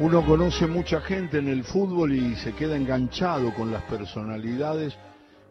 Uno 0.00 0.24
conoce 0.24 0.68
mucha 0.68 1.00
gente 1.00 1.38
en 1.38 1.48
el 1.48 1.64
fútbol 1.64 2.14
y 2.14 2.36
se 2.36 2.52
queda 2.52 2.76
enganchado 2.76 3.52
con 3.52 3.72
las 3.72 3.82
personalidades 3.82 4.96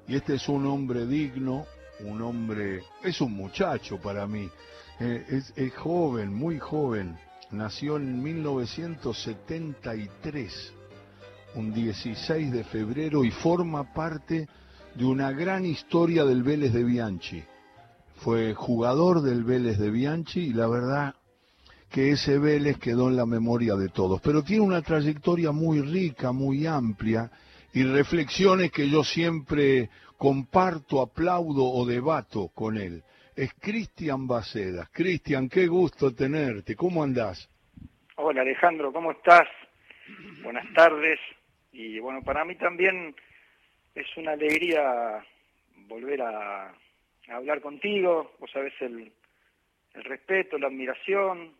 y 0.08 0.16
este 0.16 0.35
es 0.35 0.47
un 0.47 0.66
hombre 0.67 1.05
digno, 1.05 1.66
un 2.00 2.21
hombre, 2.21 2.83
es 3.04 3.20
un 3.20 3.33
muchacho 3.33 3.97
para 3.97 4.25
mí, 4.25 4.49
eh, 5.02 5.25
es, 5.28 5.52
es 5.57 5.75
joven, 5.75 6.33
muy 6.33 6.60
joven, 6.60 7.18
nació 7.52 7.97
en 7.97 8.23
1973, 8.23 10.74
un 11.56 11.74
16 11.74 12.50
de 12.50 12.64
febrero 12.64 13.26
y 13.26 13.32
forma 13.32 13.94
parte 13.94 14.48
de 14.96 15.06
una 15.06 15.34
gran 15.34 15.66
historia 15.66 16.23
del 16.23 16.44
Vélez 16.44 16.72
de 16.72 16.86
Bianchi. 16.86 17.44
Fue 18.16 18.54
jugador 18.54 19.23
del 19.23 19.44
Vélez 19.44 19.77
de 19.77 19.90
Bianchi 19.90 20.40
y 20.40 20.54
la 20.54 20.68
verdad 20.68 21.16
que 21.90 22.12
ese 22.12 22.38
Vélez 22.38 22.77
quedó 22.77 23.09
en 23.09 23.16
la 23.16 23.26
memoria 23.26 23.76
de 23.76 23.90
todos. 23.90 24.22
Pero 24.22 24.44
tiene 24.44 24.63
una 24.63 24.81
trayectoria 24.81 25.52
muy 25.52 25.81
rica, 25.81 26.32
muy 26.32 26.66
amplia 26.68 27.30
y 27.73 27.84
reflexiones 27.84 28.72
que 28.72 28.90
yo 28.90 29.04
siempre 29.04 29.90
comparto, 30.18 31.02
aplaudo 31.02 31.63
o 31.66 31.86
debato 31.86 32.50
con 32.54 32.77
él. 32.77 33.04
Es 33.36 33.54
Cristian 33.54 34.27
Bacedas. 34.27 34.90
Cristian, 34.90 35.48
qué 35.48 35.68
gusto 35.68 36.13
tenerte. 36.13 36.76
¿Cómo 36.76 37.04
andás? 37.04 37.50
Hola 38.16 38.41
Alejandro, 38.41 38.91
¿cómo 38.91 39.12
estás? 39.12 39.48
Buenas 40.41 40.66
tardes. 40.74 41.20
Y 41.72 41.99
bueno, 41.99 42.24
para 42.24 42.44
mí 42.44 42.55
también 42.55 43.16
es 43.94 44.18
una 44.18 44.32
alegría 44.32 45.24
volver 45.88 46.22
a, 46.24 46.74
hablar 47.30 47.62
contigo. 47.62 48.32
Vos 48.40 48.49
sabés 48.52 48.74
el, 48.82 49.12
el 49.94 50.04
respeto, 50.04 50.58
la 50.58 50.68
admiración 50.68 51.54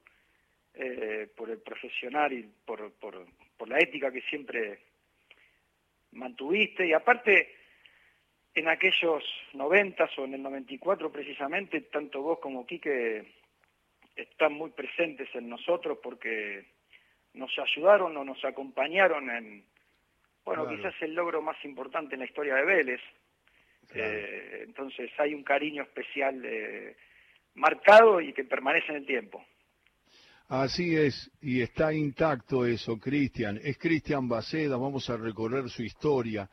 eh, 0.80 1.28
por 1.36 1.50
el 1.50 1.60
profesional 1.60 2.32
y 2.34 2.48
por, 2.66 2.92
por, 2.94 3.26
por 3.58 3.68
la 3.68 3.80
ética 3.80 4.12
que 4.12 4.22
siempre 4.22 4.80
mantuviste. 6.12 6.86
Y 6.86 6.94
aparte, 6.94 7.56
en 8.54 8.68
aquellos 8.68 9.24
noventas 9.54 10.10
o 10.18 10.26
en 10.26 10.36
el 10.36 10.44
94 10.44 11.12
precisamente, 11.12 11.82
tanto 11.82 12.22
vos 12.22 12.40
como 12.40 12.66
Quique 12.66 13.34
están 14.16 14.54
muy 14.54 14.72
presentes 14.72 15.30
en 15.36 15.50
nosotros 15.50 16.00
porque 16.02 16.66
nos 17.34 17.52
ayudaron 17.60 18.16
o 18.18 18.24
nos 18.24 18.44
acompañaron 18.44 19.30
en, 19.30 19.64
bueno, 20.44 20.68
quizás 20.68 20.94
el 21.02 21.14
logro 21.14 21.42
más 21.42 21.58
importante 21.66 22.16
en 22.16 22.20
la 22.20 22.26
historia 22.26 22.56
de 22.56 22.66
Vélez. 22.66 23.02
Eh, 23.94 24.64
entonces 24.66 25.12
hay 25.18 25.34
un 25.34 25.44
cariño 25.44 25.84
especial 25.84 26.42
eh, 26.44 26.96
marcado 27.56 28.22
y 28.22 28.34
que 28.34 28.44
permanece 28.44 28.90
en 28.90 28.98
el 28.98 29.06
tiempo. 29.06 29.44
Así 30.50 30.96
es, 30.96 31.30
y 31.42 31.60
está 31.60 31.94
intacto 31.94 32.66
eso, 32.66 32.98
Cristian. 32.98 33.60
Es 33.62 33.78
Cristian 33.78 34.30
Baceda, 34.30 34.78
vamos 34.78 35.10
a 35.10 35.18
recorrer 35.18 35.70
su 35.70 35.84
historia. 35.84 36.50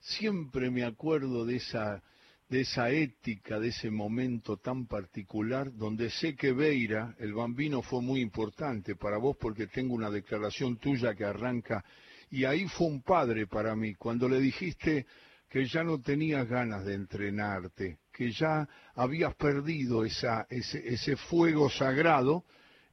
Siempre 0.00 0.68
me 0.68 0.82
acuerdo 0.82 1.44
de 1.44 1.56
esa, 1.56 2.02
de 2.48 2.62
esa 2.62 2.90
ética, 2.90 3.60
de 3.60 3.68
ese 3.68 3.88
momento 3.88 4.56
tan 4.56 4.86
particular, 4.86 5.72
donde 5.72 6.10
sé 6.10 6.34
que 6.34 6.50
Beira, 6.50 7.14
el 7.20 7.34
bambino, 7.34 7.82
fue 7.82 8.02
muy 8.02 8.20
importante 8.20 8.96
para 8.96 9.18
vos 9.18 9.36
porque 9.40 9.68
tengo 9.68 9.94
una 9.94 10.10
declaración 10.10 10.78
tuya 10.78 11.14
que 11.14 11.24
arranca, 11.24 11.84
y 12.30 12.46
ahí 12.46 12.66
fue 12.66 12.88
un 12.88 13.02
padre 13.02 13.46
para 13.46 13.76
mí, 13.76 13.94
cuando 13.94 14.28
le 14.28 14.40
dijiste 14.40 15.06
que 15.48 15.66
ya 15.66 15.84
no 15.84 16.00
tenías 16.00 16.48
ganas 16.48 16.84
de 16.84 16.94
entrenarte, 16.94 18.00
que 18.12 18.32
ya 18.32 18.68
habías 18.96 19.36
perdido 19.36 20.04
esa, 20.04 20.48
ese, 20.50 20.82
ese 20.92 21.14
fuego 21.14 21.70
sagrado, 21.70 22.44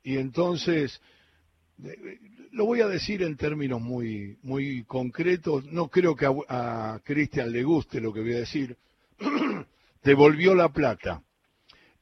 y 0.03 0.17
entonces, 0.17 1.01
lo 2.51 2.65
voy 2.65 2.81
a 2.81 2.87
decir 2.87 3.23
en 3.23 3.37
términos 3.37 3.81
muy, 3.81 4.37
muy 4.43 4.83
concretos, 4.83 5.65
no 5.65 5.87
creo 5.87 6.15
que 6.15 6.27
a, 6.47 6.99
Cristian 7.03 7.51
le 7.51 7.63
guste 7.63 8.01
lo 8.01 8.13
que 8.13 8.21
voy 8.21 8.33
a 8.33 8.39
decir, 8.39 8.77
devolvió 10.03 10.53
la 10.55 10.69
plata. 10.69 11.21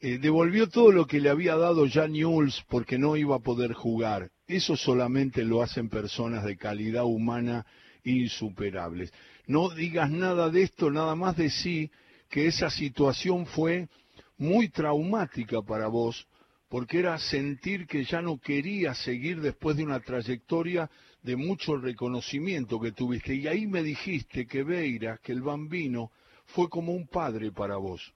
Eh, 0.03 0.17
devolvió 0.17 0.67
todo 0.67 0.91
lo 0.91 1.05
que 1.05 1.19
le 1.19 1.29
había 1.29 1.55
dado 1.55 1.87
Jan 1.87 2.19
Jules 2.19 2.63
porque 2.67 2.97
no 2.97 3.15
iba 3.15 3.35
a 3.35 3.39
poder 3.39 3.73
jugar. 3.73 4.31
Eso 4.47 4.75
solamente 4.75 5.43
lo 5.43 5.61
hacen 5.61 5.89
personas 5.89 6.43
de 6.43 6.57
calidad 6.57 7.03
humana 7.03 7.67
insuperables. 8.03 9.13
No 9.45 9.69
digas 9.69 10.09
nada 10.09 10.49
de 10.49 10.63
esto, 10.63 10.89
nada 10.89 11.15
más 11.15 11.37
de 11.37 11.51
sí 11.51 11.91
que 12.29 12.47
esa 12.47 12.71
situación 12.71 13.45
fue 13.45 13.89
muy 14.37 14.69
traumática 14.69 15.61
para 15.61 15.87
vos, 15.87 16.27
porque 16.71 16.99
era 16.99 17.17
sentir 17.17 17.85
que 17.85 18.05
ya 18.05 18.21
no 18.21 18.39
quería 18.39 18.93
seguir 18.93 19.41
después 19.41 19.75
de 19.75 19.83
una 19.83 19.99
trayectoria 19.99 20.89
de 21.21 21.35
mucho 21.35 21.75
reconocimiento 21.75 22.79
que 22.79 22.93
tuviste. 22.93 23.35
Y 23.35 23.45
ahí 23.45 23.67
me 23.67 23.83
dijiste 23.83 24.47
que 24.47 24.63
Beira, 24.63 25.19
que 25.21 25.33
el 25.33 25.41
bambino, 25.41 26.11
fue 26.45 26.69
como 26.69 26.93
un 26.93 27.09
padre 27.09 27.51
para 27.51 27.75
vos. 27.75 28.13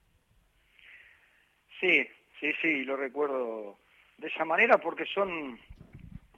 Sí, 1.78 2.08
sí, 2.40 2.50
sí, 2.62 2.82
lo 2.84 2.96
recuerdo 2.96 3.78
de 4.16 4.28
esa 4.28 4.46
manera 4.46 4.78
porque 4.78 5.04
son 5.04 5.60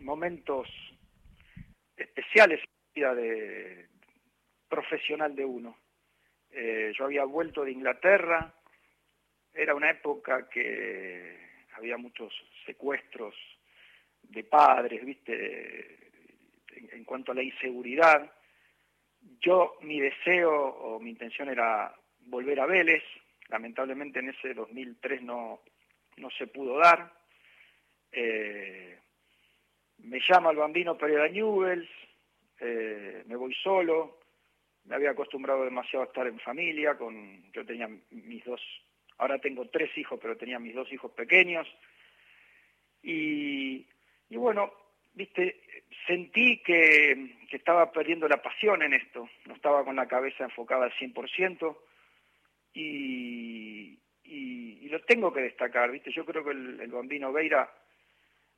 momentos 0.01 0.67
especiales 1.97 2.59
en 2.95 3.03
la 3.05 3.13
vida 3.13 3.15
de, 3.15 3.87
profesional 4.69 5.37
de 5.37 5.45
uno. 5.45 5.77
Eh, 6.51 6.93
yo 6.99 7.05
había 7.05 7.25
vuelto 7.25 7.65
de 7.65 7.71
Inglaterra, 7.71 8.53
era 9.55 9.77
una 9.77 9.91
época 9.91 10.49
que 10.49 11.48
había 11.79 11.97
muchos 11.97 12.33
secuestros 12.67 13.35
de 14.23 14.45
padres, 14.45 15.05
¿viste? 15.05 15.99
En, 16.93 17.05
cuanto 17.05 17.33
a 17.33 17.35
la 17.35 17.43
inseguridad. 17.43 18.31
Yo, 19.41 19.77
mi 19.83 20.01
deseo 20.01 20.53
o 20.53 21.01
mi 21.01 21.11
intención 21.11 21.49
era 21.49 21.95
volver 22.27 22.61
a 22.61 22.67
Vélez. 22.67 23.03
Lamentablemente 23.49 24.19
en 24.19 24.29
ese 24.31 24.55
2003 24.55 25.23
no, 25.23 25.63
no 26.17 26.31
se 26.31 26.47
pudo 26.47 26.79
dar. 26.79 27.13
Eh, 28.13 28.99
me 29.99 30.21
llama 30.21 30.51
el 30.51 30.57
bambino 30.57 30.97
Pereira 30.97 31.29
Newells, 31.29 31.89
eh, 32.61 33.25
me 33.27 33.37
voy 33.37 33.55
solo, 33.55 34.21
me 34.85 34.95
había 34.95 35.11
acostumbrado 35.11 35.65
demasiado 35.65 36.05
a 36.05 36.09
estar 36.09 36.27
en 36.27 36.39
familia, 36.41 36.97
con, 36.97 37.51
yo 37.53 37.65
tenía 37.65 37.89
mis 38.11 38.45
dos 38.45 38.61
Ahora 39.19 39.39
tengo 39.39 39.67
tres 39.69 39.97
hijos, 39.99 40.19
pero 40.23 40.37
tenía 40.37 40.59
mis 40.59 40.75
dos 40.75 40.93
hijos 40.93 41.11
pequeños. 41.13 41.67
Y, 43.03 43.85
bueno, 44.31 44.73
viste, 45.13 45.61
sentí 46.07 46.63
que, 46.63 47.37
estaba 47.51 47.91
perdiendo 47.91 48.29
la 48.29 48.41
pasión 48.41 48.83
en 48.83 48.95
esto. 48.95 49.29
No 49.47 49.55
estaba 49.55 49.85
con 49.85 49.97
la 49.97 50.07
cabeza 50.07 50.45
enfocada 50.45 50.85
al 50.85 50.93
100%. 50.93 51.77
Y, 52.75 53.99
y, 54.25 54.89
lo 54.89 55.01
tengo 55.03 55.33
que 55.33 55.43
destacar, 55.43 55.91
viste. 55.91 56.13
Yo 56.13 56.25
creo 56.25 56.45
que 56.45 56.53
el, 56.53 56.91
bambino 56.93 57.33
Veira, 57.33 57.71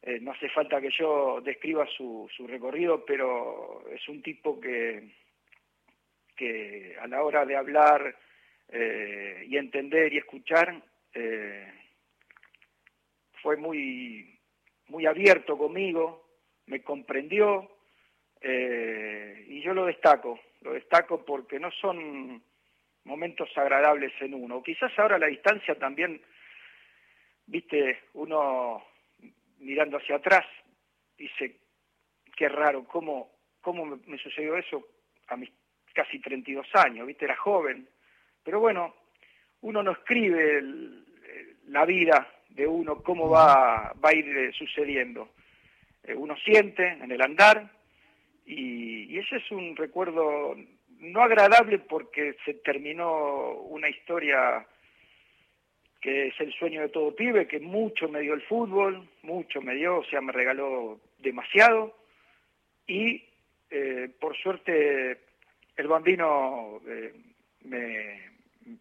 eh, 0.02 0.20
no 0.20 0.32
hace 0.32 0.48
falta 0.50 0.80
que 0.80 0.90
yo 0.90 1.40
describa 1.40 1.86
su, 1.86 2.28
su 2.36 2.46
recorrido, 2.46 3.04
pero 3.04 3.84
es 3.90 4.06
un 4.08 4.22
tipo 4.22 4.60
que, 4.60 5.10
que 6.36 6.96
a 7.00 7.06
la 7.06 7.22
hora 7.22 7.44
de 7.44 7.56
hablar 7.56 8.14
eh, 8.72 9.44
y 9.48 9.56
entender 9.56 10.12
y 10.12 10.18
escuchar, 10.18 10.82
eh, 11.14 11.72
fue 13.42 13.56
muy, 13.56 14.38
muy 14.88 15.06
abierto 15.06 15.58
conmigo, 15.58 16.28
me 16.66 16.82
comprendió 16.82 17.70
eh, 18.40 19.44
y 19.48 19.60
yo 19.60 19.74
lo 19.74 19.86
destaco, 19.86 20.38
lo 20.60 20.72
destaco 20.72 21.24
porque 21.24 21.58
no 21.58 21.70
son 21.72 22.42
momentos 23.04 23.48
agradables 23.56 24.12
en 24.20 24.34
uno. 24.34 24.62
Quizás 24.62 24.96
ahora 24.98 25.18
la 25.18 25.26
distancia 25.26 25.74
también, 25.76 26.20
viste, 27.46 28.00
uno 28.14 28.84
mirando 29.58 29.98
hacia 29.98 30.16
atrás 30.16 30.46
dice, 31.16 31.56
qué 32.36 32.48
raro, 32.48 32.84
¿cómo, 32.84 33.30
cómo 33.60 33.84
me 33.84 34.18
sucedió 34.18 34.56
eso 34.56 34.86
a 35.28 35.36
mis 35.36 35.50
casi 35.92 36.18
32 36.18 36.66
años? 36.74 37.06
Viste, 37.06 37.26
era 37.26 37.36
joven, 37.36 37.88
pero 38.44 38.60
bueno, 38.60 38.94
uno 39.62 39.82
no 39.82 39.92
escribe 39.92 40.62
la 41.68 41.84
vida 41.84 42.26
de 42.50 42.66
uno, 42.66 43.02
cómo 43.02 43.28
va, 43.28 43.94
va 44.04 44.10
a 44.10 44.14
ir 44.14 44.26
eh, 44.36 44.52
sucediendo. 44.52 45.30
Eh, 46.02 46.14
uno 46.14 46.36
siente 46.36 46.86
en 46.86 47.10
el 47.10 47.22
andar 47.22 47.70
y, 48.46 49.18
ese 49.18 49.36
es 49.36 49.50
un 49.50 49.76
recuerdo 49.76 50.56
no 50.98 51.22
agradable 51.22 51.78
porque 51.78 52.36
se 52.44 52.54
terminó 52.54 53.52
una 53.52 53.88
historia 53.88 54.66
que 56.00 56.28
es 56.28 56.40
el 56.40 56.52
sueño 56.54 56.80
de 56.80 56.88
todo 56.88 57.14
pibe, 57.14 57.46
que 57.46 57.60
mucho 57.60 58.08
me 58.08 58.20
dio 58.20 58.32
el 58.32 58.40
fútbol, 58.42 59.06
mucho 59.22 59.60
me 59.60 59.74
dio, 59.74 59.98
o 59.98 60.04
sea, 60.04 60.22
me 60.22 60.32
regaló 60.32 61.00
demasiado 61.18 61.94
y 62.86 63.22
eh, 63.70 64.08
por 64.18 64.34
suerte 64.36 65.20
el 65.76 65.86
bambino 65.86 66.80
me, 67.64 68.29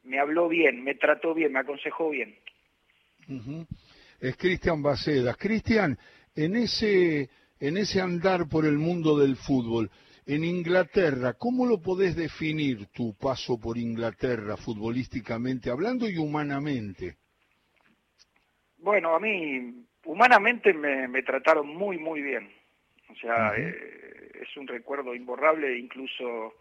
me 0.03 0.19
habló 0.19 0.47
bien, 0.47 0.83
me 0.83 0.95
trató 0.95 1.33
bien, 1.33 1.53
me 1.53 1.59
aconsejó 1.59 2.09
bien. 2.09 2.36
Es 4.19 4.36
Cristian 4.38 4.81
Bacedas. 4.81 5.38
Cristian, 5.38 5.97
en 6.36 6.56
ese, 6.56 7.30
en 7.59 7.77
ese 7.77 8.01
andar 8.01 8.47
por 8.50 8.65
el 8.65 8.77
mundo 8.77 9.18
del 9.18 9.36
fútbol, 9.36 9.89
en 10.25 10.44
Inglaterra, 10.44 11.33
¿cómo 11.33 11.65
lo 11.65 11.81
podés 11.81 12.15
definir 12.15 12.88
tu 12.88 13.15
paso 13.18 13.59
por 13.59 13.77
Inglaterra 13.77 14.57
futbolísticamente 14.57 15.71
hablando 15.71 16.07
y 16.07 16.18
humanamente? 16.18 17.18
Bueno, 18.77 19.15
a 19.15 19.19
mí 19.19 19.86
humanamente 20.06 20.74
me, 20.74 21.24
trataron 21.24 21.68
muy, 21.68 21.97
muy 21.97 22.21
bien. 22.21 22.50
O 23.09 23.15
sea, 23.15 23.53
eh, 23.57 23.75
es 24.41 24.56
un 24.56 24.68
recuerdo 24.68 25.15
imborrable, 25.15 25.77
incluso 25.77 26.53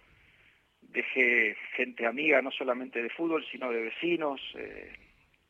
dejé 0.81 1.57
gente 1.75 2.07
amiga, 2.07 2.41
no 2.43 2.51
solamente 2.51 3.03
de 3.03 3.11
fútbol, 3.11 3.45
sino 3.51 3.71
de 3.71 3.83
vecinos, 3.83 4.41
eh, 4.57 4.93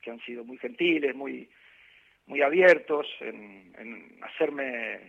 que 0.01 0.11
han 0.11 0.21
sido 0.21 0.45
muy 0.45 0.59
gentiles, 0.59 1.15
muy, 1.15 1.49
muy 2.27 2.43
abiertos 2.43 3.07
en, 3.21 4.19
hacerme 4.23 5.01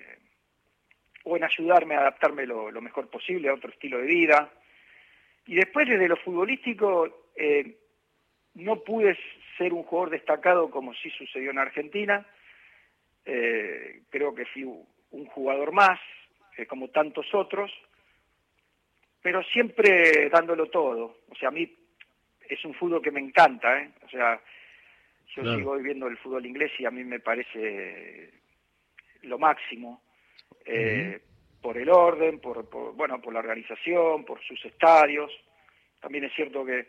o 1.24 1.36
en 1.36 1.44
ayudarme 1.44 1.96
a 1.96 2.02
adaptarme 2.02 2.46
lo, 2.46 2.72
mejor 2.82 3.10
posible 3.10 3.50
a 3.50 3.54
otro 3.54 3.70
estilo 3.70 4.00
de 4.00 4.08
vida. 4.08 4.52
Y 5.46 5.56
después 5.56 5.88
desde 5.88 6.08
lo 6.08 6.18
futbolístico 6.18 7.30
eh, 7.36 7.78
no 8.56 8.84
pude 8.84 9.18
ser 9.58 9.74
un 9.74 9.84
jugador 9.84 10.12
destacado 10.12 10.70
como 10.70 10.94
sí 10.94 11.10
sucedió 11.12 11.52
en 11.52 11.60
Argentina. 11.60 12.26
Eh, 13.26 14.04
creo 14.10 14.34
que 14.34 14.46
fui 14.46 14.64
un 14.64 15.26
jugador 15.28 15.72
más, 15.72 16.00
como 16.68 16.90
tantos 16.90 17.26
otros, 17.34 17.72
pero 19.22 19.44
siempre 19.44 20.30
dándolo 20.30 20.68
todo. 20.68 21.20
O 21.30 21.36
sea, 21.36 21.50
a 21.50 21.52
mí 21.52 21.72
es 22.48 22.66
un 22.66 22.74
fútbol 22.74 23.02
que 23.02 23.12
me 23.12 23.20
encanta, 23.20 23.82
¿eh? 23.82 23.92
O 24.06 24.10
sea, 24.10 24.42
yo 25.36 25.56
sigo 25.56 25.76
viviendo 25.76 26.08
el 26.08 26.18
fútbol 26.18 26.46
inglés 26.46 26.72
y 26.80 26.86
a 26.86 26.92
mí 26.92 27.04
me 27.04 27.20
parece 27.20 28.32
lo 29.24 29.38
máximo. 29.38 30.02
Eh, 30.66 31.22
por 31.62 31.78
el 31.78 31.90
orden, 31.90 32.40
por, 32.40 32.70
bueno, 32.96 33.22
por 33.22 33.34
la 33.34 33.40
organización, 33.40 34.24
por 34.24 34.42
sus 34.44 34.64
estadios. 34.66 35.32
También 36.00 36.24
es 36.24 36.34
cierto 36.34 36.66
que 36.66 36.88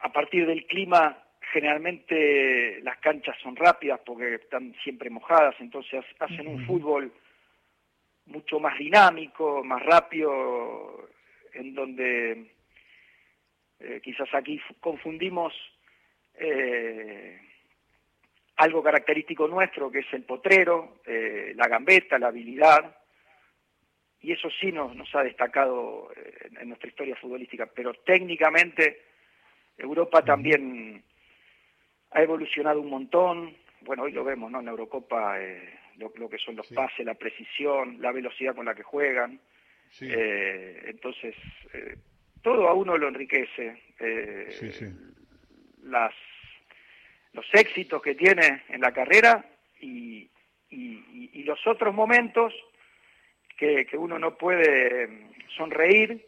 a 0.00 0.12
partir 0.12 0.46
del 0.46 0.66
clima 0.66 1.16
generalmente 1.52 2.80
las 2.82 2.98
canchas 2.98 3.36
son 3.42 3.54
rápidas 3.56 4.00
porque 4.04 4.34
están 4.34 4.74
siempre 4.82 5.10
mojadas, 5.10 5.54
entonces 5.60 6.04
hacen 6.18 6.48
un 6.48 6.66
fútbol 6.66 7.12
mucho 8.26 8.60
más 8.60 8.78
dinámico, 8.78 9.62
más 9.64 9.82
rápido, 9.82 11.08
en 11.54 11.74
donde 11.74 12.52
eh, 13.80 14.00
quizás 14.02 14.32
aquí 14.32 14.60
confundimos 14.80 15.52
eh, 16.34 17.40
algo 18.56 18.82
característico 18.82 19.48
nuestro 19.48 19.90
que 19.90 20.00
es 20.00 20.12
el 20.12 20.22
potrero, 20.22 21.00
eh, 21.04 21.52
la 21.56 21.68
gambeta, 21.68 22.18
la 22.18 22.28
habilidad, 22.28 22.96
y 24.20 24.32
eso 24.32 24.48
sí 24.60 24.70
nos, 24.70 24.94
nos 24.94 25.12
ha 25.16 25.24
destacado 25.24 26.10
en, 26.60 26.68
nuestra 26.68 26.88
historia 26.88 27.16
futbolística, 27.16 27.66
pero 27.66 27.92
técnicamente 27.92 29.02
Europa 29.76 30.24
también 30.24 31.02
ha 32.12 32.22
evolucionado 32.22 32.80
un 32.80 32.90
montón, 32.90 33.56
bueno, 33.80 34.04
hoy 34.04 34.12
lo 34.12 34.22
vemos, 34.22 34.48
¿no? 34.50 34.60
En 34.60 34.66
la 34.66 34.70
Eurocopa, 34.70 35.40
lo, 36.16 36.28
que 36.28 36.38
son 36.38 36.56
los 36.56 36.68
pases, 36.68 37.04
la 37.06 37.14
precisión, 37.14 37.98
la 38.00 38.12
velocidad 38.12 38.54
con 38.54 38.66
la 38.66 38.74
que 38.74 38.82
juegan, 38.82 39.40
eh, 40.00 40.82
entonces, 40.86 41.34
eh, 41.74 41.96
todo 42.40 42.68
a 42.68 42.74
uno 42.74 42.96
lo 42.96 43.08
enriquece. 43.08 43.82
Eh, 43.98 44.48
las, 45.84 46.14
los 47.32 47.46
éxitos 47.52 48.00
que 48.02 48.14
tiene 48.14 48.62
en 48.68 48.80
la 48.80 48.92
carrera 48.92 49.44
y, 49.80 50.28
los 51.44 51.66
otros 51.66 51.92
momentos 51.92 52.54
que, 53.58 53.86
uno 53.94 54.18
no 54.18 54.38
puede 54.38 55.28
sonreír, 55.56 56.24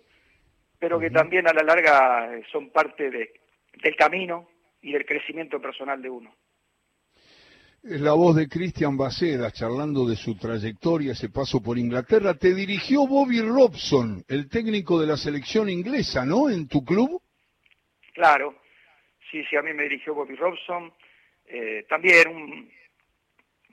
pero 0.78 0.98
que 0.98 1.08
también 1.08 1.46
a 1.46 1.52
la 1.52 1.62
larga 1.62 2.30
son 2.50 2.70
parte 2.70 3.10
del 3.10 3.96
camino 3.96 4.48
y 4.82 4.92
del 4.92 5.06
crecimiento 5.06 5.62
personal 5.62 6.02
de 6.02 6.10
uno. 6.10 6.34
Es 7.86 8.00
la 8.00 8.14
voz 8.14 8.34
de 8.34 8.48
Cristian 8.48 8.96
Baceda 8.96 9.52
charlando 9.52 10.06
de 10.08 10.16
su 10.16 10.38
trayectoria, 10.38 11.12
ese 11.12 11.28
paso 11.28 11.62
por 11.62 11.76
Inglaterra. 11.76 12.32
Te 12.32 12.54
dirigió 12.54 13.06
Bobby 13.06 13.42
Robson, 13.42 14.24
el 14.26 14.48
técnico 14.48 14.98
de 14.98 15.06
la 15.06 15.18
selección 15.18 15.68
inglesa, 15.68 16.24
¿no? 16.24 16.48
En 16.48 16.66
tu 16.66 16.82
club. 16.82 17.20
Claro, 18.14 18.54
sí, 19.30 19.44
sí, 19.50 19.56
a 19.56 19.60
mí 19.60 19.74
me 19.74 19.82
dirigió 19.82 20.14
Bobby 20.14 20.34
Robson. 20.34 20.94
Eh, 21.44 21.84
también 21.86 22.28
un 22.28 22.70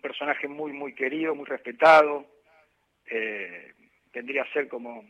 personaje 0.01 0.45
muy, 0.49 0.73
muy 0.73 0.93
querido, 0.93 1.33
muy 1.33 1.45
respetado. 1.45 2.27
Eh, 3.05 3.71
tendría 4.11 4.41
a 4.41 4.51
ser 4.51 4.67
como, 4.67 5.05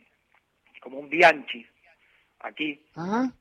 como 0.80 1.00
un 1.00 1.08
Bianchi 1.08 1.66
aquí. 2.38 2.80
Ajá, 2.94 3.32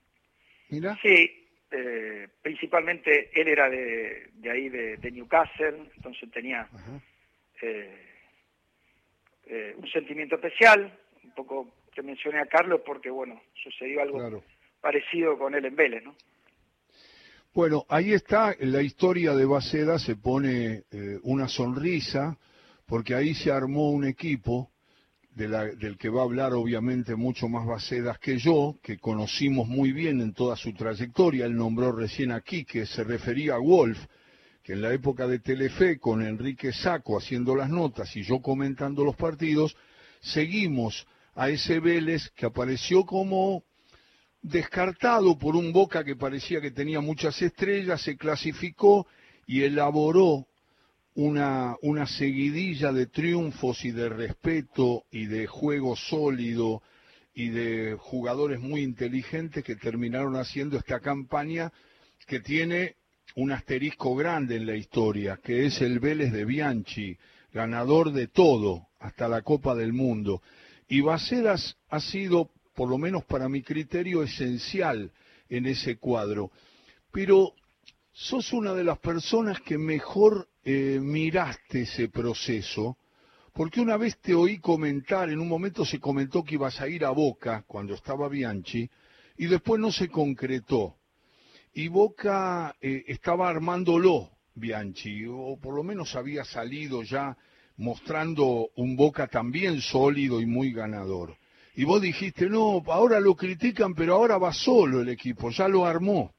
mira. 0.70 0.98
Sí, 1.04 1.41
eh, 1.74 2.28
principalmente 2.42 3.30
él 3.34 3.48
era 3.48 3.70
de, 3.70 4.30
ahí, 4.52 4.68
de, 4.68 5.12
Newcastle, 5.12 5.90
entonces 5.96 6.30
tenía 6.30 6.68
eh, 7.62 8.08
eh, 9.46 9.74
un 9.78 9.88
sentimiento 9.88 10.36
especial, 10.36 11.00
un 11.24 11.32
poco 11.32 11.74
te 11.96 12.02
mencioné 12.02 12.40
a 12.40 12.46
Carlos 12.46 12.82
porque, 12.86 13.10
bueno, 13.10 13.42
sucedió 13.54 14.02
algo 14.02 14.44
parecido 14.82 15.38
con 15.38 15.56
él 15.56 15.66
en 15.66 15.76
Vélez, 15.76 16.04
¿no? 16.04 16.14
Bueno, 17.54 17.86
ahí 17.88 18.14
está, 18.14 18.54
la 18.60 18.82
historia 18.82 19.34
de 19.34 19.46
Baceda 19.46 20.00
se 20.00 20.16
pone 20.16 20.84
una 21.24 21.50
sonrisa, 21.50 22.38
porque 22.86 23.14
ahí 23.14 23.34
se 23.34 23.52
armó 23.52 23.92
un 23.92 24.06
equipo 24.06 24.72
del 25.36 25.98
que 25.98 26.10
va 26.10 26.22
a 26.22 26.26
hablar 26.26 26.54
obviamente 26.54 27.16
mucho 27.16 27.48
más 27.48 27.66
Bacedas 27.66 28.20
que 28.20 28.38
yo, 28.38 28.76
que 28.84 28.98
conocimos 28.98 29.68
muy 29.68 29.94
bien 29.94 30.20
en 30.20 30.34
toda 30.34 30.56
su 30.58 30.74
trayectoria, 30.74 31.46
él 31.46 31.56
nombró 31.56 31.92
recién 31.94 32.32
aquí 32.32 32.66
que 32.66 32.86
se 32.86 33.04
refería 33.04 33.56
a 33.56 33.60
Wolf, 33.60 33.98
que 34.62 34.74
en 34.74 34.82
la 34.82 34.94
época 34.94 35.28
de 35.28 35.40
Telefe, 35.40 36.00
con 36.00 36.22
Enrique 36.22 36.74
Saco 36.74 37.18
haciendo 37.18 37.56
las 37.56 37.70
notas 37.70 38.16
y 38.16 38.24
yo 38.24 38.42
comentando 38.42 39.06
los 39.06 39.16
partidos, 39.16 39.76
seguimos 40.20 41.08
a 41.34 41.50
ese 41.50 41.80
Vélez 41.80 42.30
que 42.36 42.46
apareció 42.46 43.06
como 43.06 43.64
descartado 44.42 45.38
por 45.38 45.56
un 45.56 45.72
Boca 45.72 46.04
que 46.04 46.16
parecía 46.16 46.60
que 46.60 46.72
tenía 46.72 47.00
muchas 47.00 47.42
estrellas, 47.42 48.02
se 48.02 48.18
clasificó 48.18 49.08
y 49.48 49.64
elaboró 49.64 50.48
una, 51.16 51.76
una 51.82 52.08
seguidilla 52.08 52.92
de 52.92 53.08
triunfos 53.08 53.84
y 53.84 53.92
de 53.92 54.10
respeto 54.10 55.04
y 55.12 55.26
de 55.26 55.48
juego 55.48 55.96
sólido 55.96 56.82
y 57.34 57.50
de 57.50 57.96
jugadores 58.00 58.60
muy 58.60 58.82
inteligentes 58.82 59.64
que 59.64 59.76
terminaron 59.76 60.36
haciendo 60.36 60.78
esta 60.78 61.00
campaña 61.00 61.72
que 62.28 62.40
tiene 62.40 62.96
un 63.36 63.52
asterisco 63.52 64.16
grande 64.16 64.58
en 64.58 64.66
la 64.66 64.76
historia, 64.76 65.40
que 65.42 65.66
es 65.66 65.82
el 65.82 66.00
Vélez 66.00 66.32
de 66.32 66.46
Bianchi, 66.46 67.18
ganador 67.54 68.12
de 68.12 68.28
todo, 68.28 68.88
hasta 69.00 69.28
la 69.28 69.42
Copa 69.42 69.76
del 69.76 69.94
Mundo. 69.94 70.42
Y 70.88 71.02
Bacedas 71.02 71.78
ha 71.90 72.00
sido, 72.00 72.52
por 72.76 72.90
lo 72.90 72.98
menos 72.98 73.24
para 73.26 73.48
mi 73.48 73.62
criterio, 73.62 74.24
esencial 74.24 75.12
en 75.50 75.66
ese 75.66 75.98
cuadro. 75.98 76.52
Pero 77.12 77.54
sos 78.12 78.52
una 78.54 78.74
de 78.74 78.84
las 78.84 79.00
personas 79.00 79.62
que 79.62 79.78
mejor 79.78 80.48
eh, 80.64 81.00
miraste 81.02 81.82
ese 81.82 82.10
proceso, 82.10 82.98
porque 83.54 83.82
una 83.82 83.98
vez 83.98 84.18
te 84.20 84.34
oí 84.34 84.60
comentar, 84.60 85.30
en 85.30 85.40
un 85.40 85.48
momento 85.48 85.86
se 85.86 86.00
comentó 86.00 86.44
que 86.44 86.56
ibas 86.56 86.80
a 86.80 86.88
ir 86.88 87.04
a 87.04 87.12
Boca 87.12 87.64
cuando 87.68 87.96
estaba 87.96 88.30
Bianchi, 88.30 88.90
y 89.38 89.46
después 89.48 89.80
no 89.80 89.92
se 89.92 90.10
concretó. 90.10 90.98
Y 91.74 91.88
Boca 91.88 92.76
eh, 92.80 93.04
estaba 93.08 93.50
armándolo, 93.50 94.30
Bianchi, 94.56 95.26
o 95.28 95.58
por 95.62 95.76
lo 95.76 95.84
menos 95.84 96.16
había 96.16 96.44
salido 96.44 97.04
ya 97.04 97.38
mostrando 97.78 98.70
un 98.76 98.96
Boca 98.96 99.28
también 99.28 99.82
sólido 99.82 100.40
y 100.42 100.46
muy 100.46 100.72
ganador. 100.72 101.38
Y 101.76 101.86
vos 101.86 102.02
dijiste, 102.02 102.50
no, 102.50 102.84
ahora 102.88 103.20
lo 103.20 103.36
critican, 103.36 103.96
pero 103.96 104.16
ahora 104.16 104.38
va 104.38 104.54
solo 104.54 105.02
el 105.02 105.10
equipo, 105.10 105.50
ya 105.50 105.68
lo 105.68 105.86
armó. 105.86 106.34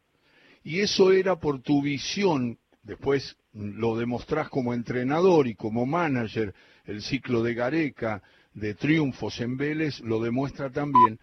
Y 0.63 0.81
eso 0.81 1.11
era 1.11 1.37
por 1.37 1.61
tu 1.61 1.83
visión 1.83 2.59
después 2.83 3.37
lo 3.55 3.97
demostrás 3.97 4.49
como 4.49 4.75
entrenador 4.75 5.47
y 5.47 5.55
como 5.55 5.87
manager, 5.87 6.55
el 6.85 7.03
ciclo 7.03 7.43
de 7.43 7.55
Gareca, 7.55 8.23
de 8.55 8.75
triunfos 8.75 9.41
en 9.41 9.57
Vélez, 9.57 10.01
lo 10.01 10.21
demuestra 10.21 10.71
también, 10.71 11.19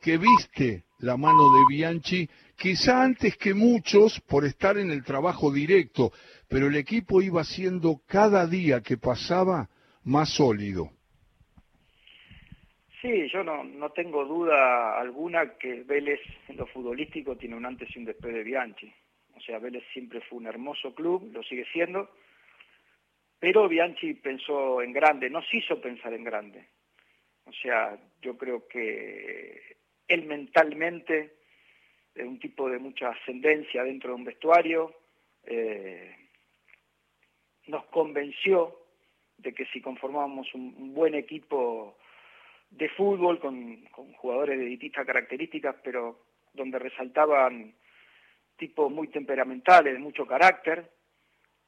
que 0.00 0.18
viste 0.18 0.84
la 0.98 1.16
mano 1.16 1.52
de 1.54 1.64
Bianchi, 1.68 2.28
quizá 2.56 3.02
antes 3.02 3.36
que 3.36 3.54
muchos 3.54 4.20
por 4.20 4.44
estar 4.44 4.78
en 4.78 4.90
el 4.90 5.02
trabajo 5.02 5.52
directo, 5.52 6.12
pero 6.48 6.66
el 6.66 6.76
equipo 6.76 7.22
iba 7.22 7.44
siendo 7.44 8.00
cada 8.06 8.46
día 8.46 8.80
que 8.80 8.96
pasaba 8.96 9.68
más 10.04 10.30
sólido. 10.30 10.90
Sí, 13.00 13.28
yo 13.30 13.44
no, 13.44 13.64
no 13.64 13.90
tengo 13.90 14.24
duda 14.24 14.98
alguna 14.98 15.56
que 15.58 15.82
Vélez 15.82 16.20
en 16.48 16.56
lo 16.56 16.66
futbolístico 16.66 17.36
tiene 17.36 17.56
un 17.56 17.66
antes 17.66 17.94
y 17.94 17.98
un 17.98 18.06
después 18.06 18.32
de 18.32 18.42
Bianchi. 18.42 18.90
O 19.36 19.40
sea, 19.40 19.58
Vélez 19.58 19.84
siempre 19.92 20.20
fue 20.22 20.38
un 20.38 20.46
hermoso 20.46 20.94
club, 20.94 21.30
lo 21.32 21.42
sigue 21.42 21.66
siendo, 21.72 22.10
pero 23.38 23.68
Bianchi 23.68 24.14
pensó 24.14 24.80
en 24.80 24.92
grande, 24.92 25.28
nos 25.28 25.44
hizo 25.52 25.80
pensar 25.80 26.14
en 26.14 26.24
grande. 26.24 26.68
O 27.44 27.52
sea, 27.52 27.98
yo 28.22 28.38
creo 28.38 28.66
que 28.68 29.76
él 30.08 30.24
mentalmente 30.24 31.34
es 32.14 32.24
un 32.24 32.38
tipo 32.38 32.70
de 32.70 32.78
mucha 32.78 33.10
ascendencia 33.10 33.82
dentro 33.82 34.10
de 34.10 34.16
un 34.16 34.24
vestuario, 34.24 34.94
eh, 35.44 36.14
nos 37.66 37.84
convenció 37.86 38.78
de 39.38 39.52
que 39.52 39.66
si 39.66 39.80
conformábamos 39.80 40.52
un, 40.54 40.94
buen 40.94 41.14
equipo 41.14 41.98
de 42.70 42.88
fútbol 42.90 43.40
con, 43.40 43.84
jugadores 44.16 44.58
de 44.58 44.64
distintas 44.64 45.06
características, 45.06 45.76
pero 45.82 46.24
donde 46.52 46.78
resaltaban 46.78 47.74
tipos 48.64 48.90
muy 48.90 49.08
temperamentales, 49.08 49.92
de 49.92 49.98
mucho 49.98 50.26
carácter, 50.26 50.90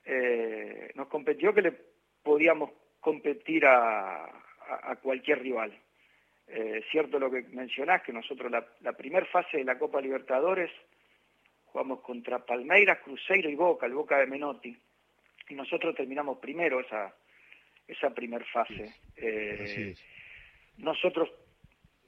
eh, 0.03 0.91
nos 0.95 1.09
competió 1.09 1.53
que 1.53 1.61
le 1.61 1.73
podíamos 2.23 2.71
competir 3.01 3.67
a, 3.67 4.33
cualquier 5.03 5.41
rival. 5.41 5.79
Eh, 6.49 6.83
cierto 6.91 7.19
lo 7.19 7.31
que 7.31 7.43
mencionás, 7.43 8.03
que 8.03 8.13
nosotros 8.13 8.51
la, 8.51 8.67
la 8.81 8.95
primera 8.95 9.27
fase 9.27 9.59
de 9.59 9.65
la 9.65 9.79
Copa 9.79 10.01
Libertadores 10.01 10.71
jugamos 11.67 12.01
contra 12.01 12.45
Palmeiras, 12.45 13.01
Cruzeiro 13.05 13.51
y 13.51 13.55
Boca, 13.55 13.85
el 13.85 13.93
Boca 13.93 14.19
de 14.19 14.27
Menotti, 14.27 14.75
y 15.51 15.55
nosotros 15.55 15.95
terminamos 15.95 16.39
primero 16.39 16.81
esa, 16.81 17.15
esa 17.87 18.11
primer 18.11 18.43
fase. 18.47 18.95
Eh, 19.17 19.95
nosotros 20.79 21.31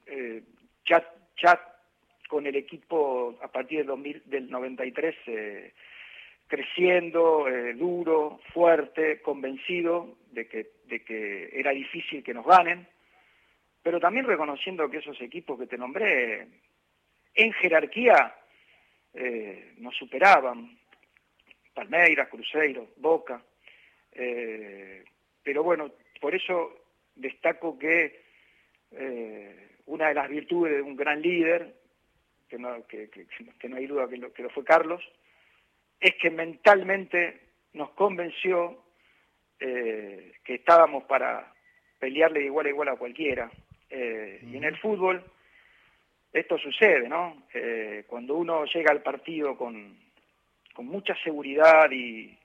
eh, 0.07 0.41
ya, 0.83 1.07
con 2.29 2.45
el 2.45 2.55
equipo 2.55 3.39
a 3.41 3.47
partir 3.47 3.79
del, 3.79 3.87
2000, 3.87 4.21
del 4.25 4.49
93 4.51 5.15
eh, 5.25 5.73
creciendo, 6.47 7.47
eh, 7.47 7.73
duro, 7.73 8.39
fuerte, 8.53 9.19
convencido 9.21 10.15
de 10.31 10.47
que, 10.47 10.67
de 10.85 11.03
que 11.03 11.49
era 11.51 11.71
difícil 11.71 12.23
que 12.23 12.35
nos 12.35 12.45
ganen, 12.45 12.87
pero 13.81 13.99
también 13.99 14.27
reconociendo 14.27 14.89
que 14.91 14.97
esos 14.97 15.19
equipos 15.21 15.59
que 15.59 15.65
te 15.65 15.77
nombré 15.77 16.47
en 17.33 17.51
jerarquía 17.53 18.35
eh, 19.15 19.73
nos 19.79 19.95
superaban, 19.95 20.77
Palmeiras, 21.73 22.29
Cruzeiro, 22.29 22.89
Boca, 22.97 23.41
pero 25.43 25.63
bueno, 25.63 25.91
por 26.19 26.35
eso 26.35 26.89
destaco 27.15 27.79
que 27.79 28.21
una 29.85 30.09
de 30.09 30.13
las 30.13 30.27
virtudes 30.27 30.75
de 30.75 30.81
un 30.81 30.97
gran 30.97 31.21
líder, 31.21 31.78
que 32.49 32.57
no, 32.57 32.85
que, 32.87 33.09
no 33.69 33.75
hay 33.77 33.87
duda 33.87 34.09
que 34.09 34.17
lo, 34.17 34.33
que 34.33 34.43
lo 34.43 34.49
fue 34.49 34.63
Carlos, 34.63 35.01
es 35.99 36.15
que 36.15 36.29
mentalmente 36.29 37.39
nos 37.73 37.91
convenció 37.91 38.83
eh, 39.59 40.33
que 40.43 40.55
estábamos 40.55 41.03
para 41.05 41.53
pelearle 41.99 42.39
de 42.39 42.45
igual 42.45 42.65
a 42.65 42.69
igual 42.69 42.89
a 42.89 42.95
cualquiera. 42.95 43.51
Y 43.91 44.55
en 44.55 44.63
el 44.63 44.77
fútbol 44.77 45.23
esto 46.31 46.59
sucede, 46.59 47.09
¿no? 47.09 47.43
cuando 48.05 48.35
uno 48.35 48.65
llega 48.65 48.91
al 48.91 49.01
partido 49.01 49.57
con, 49.57 49.97
con 50.75 50.85
mucha 50.85 51.15
seguridad 51.23 51.89
y, 51.91 52.37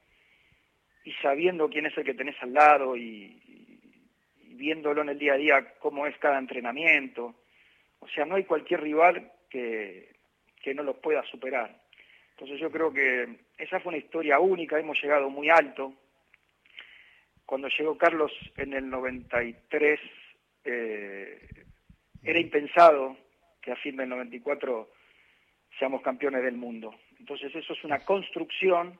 y 1.04 1.12
sabiendo 1.22 1.68
quién 1.68 1.86
es 1.86 1.96
el 1.96 2.04
que 2.04 2.14
tenés 2.14 2.42
al 2.42 2.54
lado 2.54 2.96
y, 2.96 3.40
viéndolo 4.54 5.02
en 5.02 5.10
el 5.10 5.18
día 5.18 5.34
a 5.34 5.36
día 5.36 5.74
cómo 5.78 6.06
es 6.06 6.16
cada 6.18 6.38
entrenamiento. 6.38 7.34
O 8.00 8.08
sea, 8.08 8.24
no 8.24 8.36
hay 8.36 8.44
cualquier 8.44 8.80
rival 8.80 9.30
que, 9.54 10.08
que 10.60 10.74
no 10.74 10.82
los 10.82 10.96
pueda 10.96 11.22
superar. 11.30 11.80
Entonces 12.30 12.58
yo 12.58 12.72
creo 12.72 12.92
que 12.92 13.36
esa 13.56 13.78
fue 13.78 13.90
una 13.90 13.98
historia 13.98 14.40
única, 14.40 14.80
hemos 14.80 15.00
llegado 15.00 15.30
muy 15.30 15.48
alto. 15.48 15.94
Cuando 17.46 17.68
llegó 17.68 17.96
Carlos 17.96 18.32
en 18.56 18.72
el 18.72 18.90
93, 18.90 20.00
eh, 20.64 21.48
era 22.24 22.40
impensado 22.40 23.16
que 23.62 23.70
a 23.70 23.76
fin 23.76 23.96
del 23.96 24.08
94 24.08 24.90
seamos 25.78 26.02
campeones 26.02 26.42
del 26.42 26.56
mundo. 26.56 26.92
Entonces 27.20 27.54
eso 27.54 27.72
es 27.72 27.84
una 27.84 28.00
construcción 28.00 28.98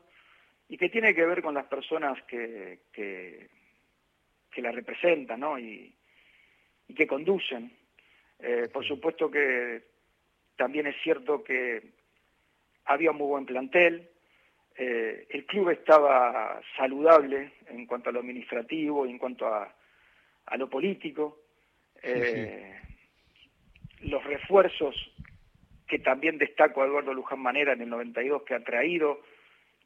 y 0.69 0.79
que 0.79 0.89
tiene 0.89 1.17
que 1.17 1.27
ver 1.27 1.43
con 1.43 1.55
las 1.55 1.67
personas 1.67 2.23
que, 2.29 2.79
que, 2.93 3.49
la 4.59 4.71
representan 4.71 5.41
¿no? 5.41 5.59
y, 5.59 5.93
que 6.95 7.09
conducen. 7.09 7.73
Eh, 8.39 8.69
por 8.73 8.87
supuesto 8.87 9.29
que 9.29 9.94
también 10.57 10.87
es 10.87 10.97
cierto 11.03 11.43
que 11.43 11.83
había 12.85 13.11
un 13.11 13.19
muy 13.19 13.29
buen 13.29 13.47
plantel, 13.47 14.09
eh, 14.77 15.27
el 15.31 15.47
club 15.47 15.71
estaba 15.71 16.61
saludable 16.77 17.53
en 17.69 17.87
cuanto 17.87 18.11
a 18.11 18.13
lo 18.13 18.21
administrativo 18.21 19.07
y 19.07 19.11
en 19.11 19.19
cuanto 19.19 19.47
a, 19.47 19.73
a 20.47 20.57
lo 20.57 20.69
político. 20.69 21.39
Eh, 22.03 22.81
los 24.01 24.23
refuerzos 24.25 24.95
que 25.87 25.99
también 25.99 26.39
destaco 26.39 26.83
a 26.83 26.87
Eduardo 26.87 27.15
Luján 27.15 27.41
Manera 27.41 27.73
en 27.73 27.83
el 27.83 27.91
92 27.91 28.43
que 28.43 28.55
ha 28.55 28.65
traído, 28.65 29.21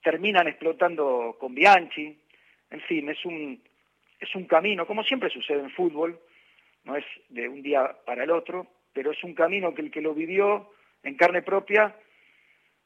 terminan 0.02 0.48
explotando 0.48 1.36
con 1.38 1.54
Bianchi, 1.54 2.16
en 2.70 2.80
fin, 2.82 3.08
es 3.08 3.24
un, 3.24 3.62
es 4.20 4.34
un 4.34 4.46
camino, 4.46 4.86
como 4.86 5.02
siempre 5.04 5.30
sucede 5.30 5.60
en 5.60 5.70
fútbol, 5.70 6.18
no 6.84 6.96
es 6.96 7.04
de 7.28 7.48
un 7.48 7.62
día 7.62 7.96
para 8.04 8.24
el 8.24 8.30
otro, 8.30 8.66
pero 8.98 9.12
es 9.12 9.22
un 9.22 9.32
camino 9.32 9.72
que 9.72 9.82
el 9.82 9.92
que 9.92 10.00
lo 10.00 10.12
vivió 10.12 10.70
en 11.04 11.14
carne 11.14 11.42
propia, 11.42 11.94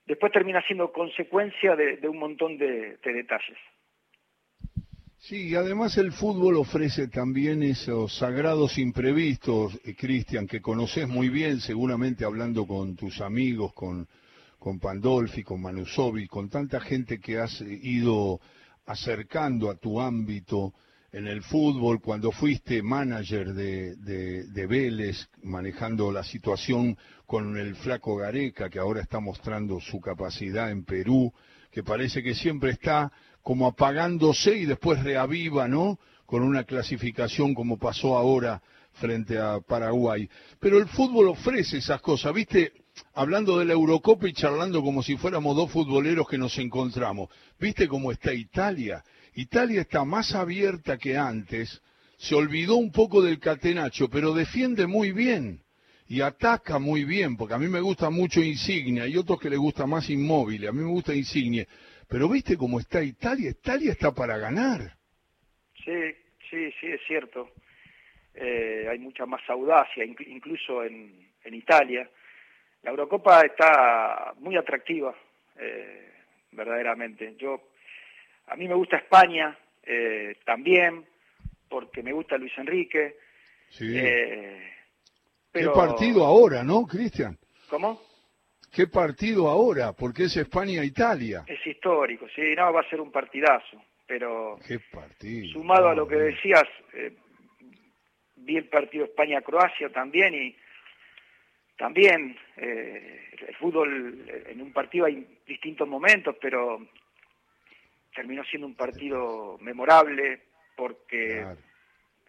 después 0.05 0.31
termina 0.31 0.61
siendo 0.67 0.93
consecuencia 0.93 1.75
de, 1.75 2.07
un 2.07 2.19
montón 2.19 2.59
de, 2.59 2.99
detalles. 3.03 3.57
Sí, 5.17 5.49
y 5.49 5.55
además 5.55 5.97
el 5.97 6.13
fútbol 6.13 6.57
ofrece 6.57 7.09
también 7.09 7.63
esos 7.63 8.15
sagrados 8.15 8.77
imprevistos, 8.77 9.81
eh, 9.87 9.95
Cristian, 9.95 10.47
que 10.47 10.61
conoces 10.61 11.09
muy 11.09 11.31
bien, 11.31 11.61
seguramente 11.61 12.27
hablando 12.27 12.67
con 12.67 12.95
tus 12.95 13.23
amigos, 13.23 13.73
con, 13.73 14.07
con 14.59 14.79
Pandolfi, 14.79 15.43
con 15.43 15.63
Manusovi, 15.63 16.27
con 16.27 16.51
tanta 16.51 16.79
gente 16.79 17.21
que 17.21 17.39
has 17.39 17.59
ido 17.63 18.39
acercando 18.85 19.71
a 19.71 19.77
tu 19.77 19.99
ámbito 19.99 20.75
en 21.13 21.27
el 21.27 21.43
fútbol, 21.43 22.01
cuando 22.01 22.33
fuiste 22.33 22.83
manager 22.83 23.53
de, 23.53 23.97
de, 23.97 24.67
Vélez, 24.67 25.29
manejando 25.43 26.11
la 26.11 26.25
situación 26.25 26.97
con 27.27 27.59
el 27.59 27.77
flaco 27.77 28.17
Gareca, 28.17 28.71
que 28.71 28.79
ahora 28.79 29.03
está 29.03 29.21
mostrando 29.21 29.79
su 29.79 30.01
capacidad 30.01 30.71
en 30.71 30.85
Perú, 30.85 31.33
que 31.71 31.83
parece 31.83 32.23
que 32.23 32.35
siempre 32.35 32.71
está 32.71 33.13
como 33.43 33.67
apagándose 33.67 34.57
y 34.57 34.65
después 34.65 35.03
reaviva, 35.03 35.69
¿no? 35.69 35.99
Con 36.25 36.43
una 36.43 36.65
clasificación 36.65 37.53
como 37.53 37.79
pasó 37.79 38.17
ahora 38.17 38.63
frente 38.93 39.39
a 39.39 39.61
Paraguay. 39.61 40.29
Pero 40.61 40.79
el 40.79 40.89
fútbol 40.89 41.29
ofrece 41.29 41.79
esas 41.79 42.01
cosas, 42.01 42.33
¿viste? 42.33 42.73
hablando 43.15 43.59
de 43.59 43.65
la 43.65 43.73
Eurocopa 43.73 44.29
y 44.29 44.33
charlando 44.33 44.83
como 44.83 45.03
si 45.03 45.17
fuéramos 45.17 45.57
dos 45.57 45.71
futboleros 45.71 46.29
que 46.29 46.39
nos 46.39 46.57
encontramos. 46.59 47.29
¿Viste 47.59 47.89
cómo 47.89 48.13
está 48.13 48.33
Italia? 48.33 49.03
Italia 49.35 49.81
está 49.83 50.05
más 50.05 50.35
abierta 50.35 50.99
que 50.99 51.17
antes, 51.17 51.83
se 52.17 52.35
olvidó 52.35 52.77
un 52.77 52.93
poco 52.93 53.23
del 53.23 53.39
catenacho, 53.39 54.09
pero 54.09 54.35
defiende 54.35 54.87
muy 54.87 55.13
bien 55.13 55.61
y 56.09 56.21
ataca 56.21 56.79
muy 56.79 57.05
bien, 57.05 57.37
porque 57.37 57.55
a 57.55 57.59
mí 57.59 57.69
me 57.69 57.81
gusta 57.81 58.11
mucho 58.11 58.41
Insignia 58.41 59.07
y 59.07 59.17
otros 59.17 59.41
que 59.41 59.51
le 59.51 59.57
gusta 59.57 59.87
más 59.87 60.11
Inmóvil, 60.11 60.67
a 60.69 60.73
mí 60.73 60.83
me 60.83 60.91
gusta 60.91 61.15
Insignia. 61.15 61.67
Pero 62.09 62.29
¿viste 62.29 62.57
cómo 62.57 62.79
está 62.79 63.03
Italia? 63.03 63.51
Italia 63.51 63.93
está 63.93 64.13
para 64.13 64.37
ganar. 64.37 64.81
Sí, 65.83 66.15
sí, 66.51 66.71
sí, 66.79 66.87
es 66.89 67.01
cierto. 67.07 67.51
Eh, 68.35 68.87
hay 68.91 68.99
mucha 68.99 69.25
más 69.25 69.41
audacia, 69.49 70.05
incluso 70.05 70.85
en 70.85 71.55
Italia 71.55 72.09
la 72.83 72.91
Eurocopa 72.91 73.43
está 73.43 74.35
muy 74.39 74.57
atractiva, 74.57 75.15
eh, 75.57 76.11
verdaderamente. 76.51 77.37
Yo, 77.37 77.69
a 78.53 78.57
mí 78.57 78.69
me 78.69 78.75
gusta 78.75 78.99
España 78.99 79.57
eh, 79.83 80.37
también, 80.45 81.07
porque 81.69 82.03
me 82.03 82.13
gusta 82.13 82.37
Luis 82.37 82.53
Enrique. 82.59 83.17
Sí. 83.71 83.97
Eh, 83.97 84.71
¿Qué 85.51 85.69
partido 85.69 86.25
ahora, 86.25 86.63
no, 86.63 86.87
Cristian? 86.87 87.39
¿Cómo? 87.69 88.03
¿Qué 88.71 88.87
partido 88.87 89.49
ahora? 89.49 89.93
Porque 89.95 90.25
es 90.25 90.37
España-Italia. 90.37 91.45
Es 91.47 91.67
histórico, 91.67 92.27
sí, 92.35 92.55
no, 92.55 92.73
va 92.73 92.81
a 92.81 92.91
ser 92.91 93.01
un 93.01 93.11
partidazo, 93.11 93.83
pero... 94.07 94.59
¿Qué 94.67 94.79
partido? 94.91 95.53
Sumado 95.53 95.89
a 95.89 95.95
lo 95.95 96.07
que 96.07 96.17
decías, 96.17 96.65
vi 98.37 98.57
el 98.57 98.69
partido 98.69 99.05
España-Croacia 99.05 99.91
también 99.91 100.35
y 100.35 100.57
también 101.77 102.37
eh, 102.57 103.31
el 103.49 103.55
fútbol 103.57 104.25
en 104.47 104.61
un 104.61 104.73
partido 104.73 105.07
hay 105.07 105.27
distintos 105.47 105.89
momentos, 105.89 106.37
pero 106.41 106.81
terminó 108.15 108.45
siendo 108.45 108.67
un 108.67 108.75
partido 108.75 109.59
memorable 109.61 110.43
porque 110.77 111.45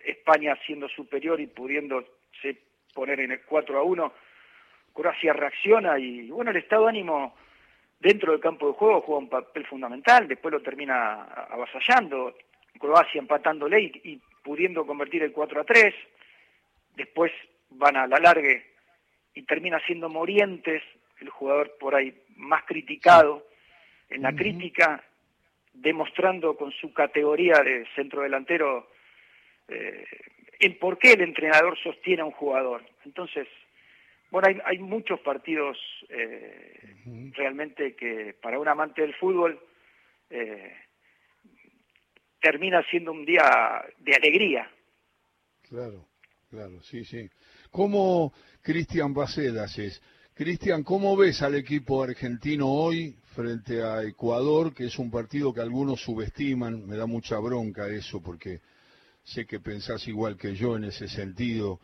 España 0.04 0.58
siendo 0.66 0.88
superior 0.90 1.40
y 1.40 1.48
pudiéndose 1.48 2.08
poner 2.94 3.20
en 3.20 3.32
el 3.32 3.42
4 3.42 3.80
a 3.80 3.84
1, 3.84 4.14
Croacia 4.94 5.34
reacciona 5.34 5.98
y 5.98 6.30
bueno, 6.30 6.52
el 6.52 6.58
estado 6.58 6.84
de 6.84 6.90
ánimo 6.90 7.36
dentro 8.00 8.32
del 8.32 8.42
campo 8.42 8.68
de 8.68 8.74
juego 8.74 9.02
juega 9.02 9.20
un 9.20 9.30
papel 9.30 9.66
fundamental, 9.66 10.28
después 10.28 10.52
lo 10.52 10.62
termina 10.62 11.24
avasallando. 11.24 12.36
Croacia 12.80 13.20
empatándole 13.20 13.82
y, 13.82 14.02
y 14.04 14.22
pudiendo 14.44 14.86
convertir 14.86 15.24
el 15.24 15.32
4 15.32 15.62
a 15.62 15.64
3, 15.64 15.94
después 16.96 17.32
van 17.70 17.96
a 17.96 18.08
la 18.08 18.20
largue 18.20 18.74
y 19.34 19.44
termina 19.44 19.80
siendo 19.86 20.10
Morientes, 20.10 20.84
el 21.20 21.30
jugador 21.30 21.76
por 21.80 21.96
ahí 21.96 22.14
más 22.36 22.64
criticado, 22.66 23.46
en 24.10 24.22
la 24.22 24.34
crítica, 24.34 25.04
demostrando 25.74 26.56
con 26.56 26.72
su 26.72 26.94
categoría 26.94 27.56
de 27.64 27.86
centro 27.96 28.22
delantero 28.22 28.90
eh, 29.68 30.06
el 30.60 30.78
por 30.78 30.98
qué 30.98 31.14
el 31.14 31.22
entrenador 31.22 31.78
sostiene 31.80 32.22
a 32.22 32.26
un 32.26 32.32
jugador. 32.32 32.84
Entonces, 33.06 33.48
bueno, 34.30 34.48
hay, 34.66 34.80
muchos 34.80 35.20
partidos 35.20 35.78
eh, 36.10 36.96
realmente 37.34 37.96
que 37.96 38.36
para 38.42 38.60
un 38.60 38.68
amante 38.68 39.02
del 39.02 39.14
fútbol 39.16 39.60
eh, 40.30 40.74
termina 42.42 42.84
siendo 42.90 43.12
un 43.12 43.26
día 43.26 43.86
de 44.00 44.16
alegría. 44.16 44.70
Claro, 45.70 46.08
claro, 46.50 46.82
sí, 46.82 47.04
sí. 47.04 47.30
¿Cómo 47.72 48.34
Cristian 48.62 49.14
Bacedas 49.14 49.78
es? 49.78 50.02
Cristian, 50.36 50.82
¿cómo 50.82 51.16
ves 51.16 51.44
al 51.44 51.54
equipo 51.54 52.02
argentino 52.02 52.68
hoy 52.68 53.16
frente 53.36 53.84
a 53.84 54.02
Ecuador, 54.02 54.74
que 54.74 54.88
es 54.88 54.98
un 54.98 55.12
partido 55.12 55.54
que 55.54 55.62
algunos 55.62 56.02
subestiman? 56.02 56.88
Me 56.88 56.98
da 56.98 57.06
mucha 57.06 57.38
bronca 57.38 57.88
eso 57.88 58.20
porque 58.20 58.60
sé 59.24 59.46
que 59.46 59.60
pensás 59.60 60.08
igual 60.08 60.36
que 60.36 60.56
yo 60.56 60.76
en 60.76 60.86
ese 60.86 61.08
sentido. 61.08 61.80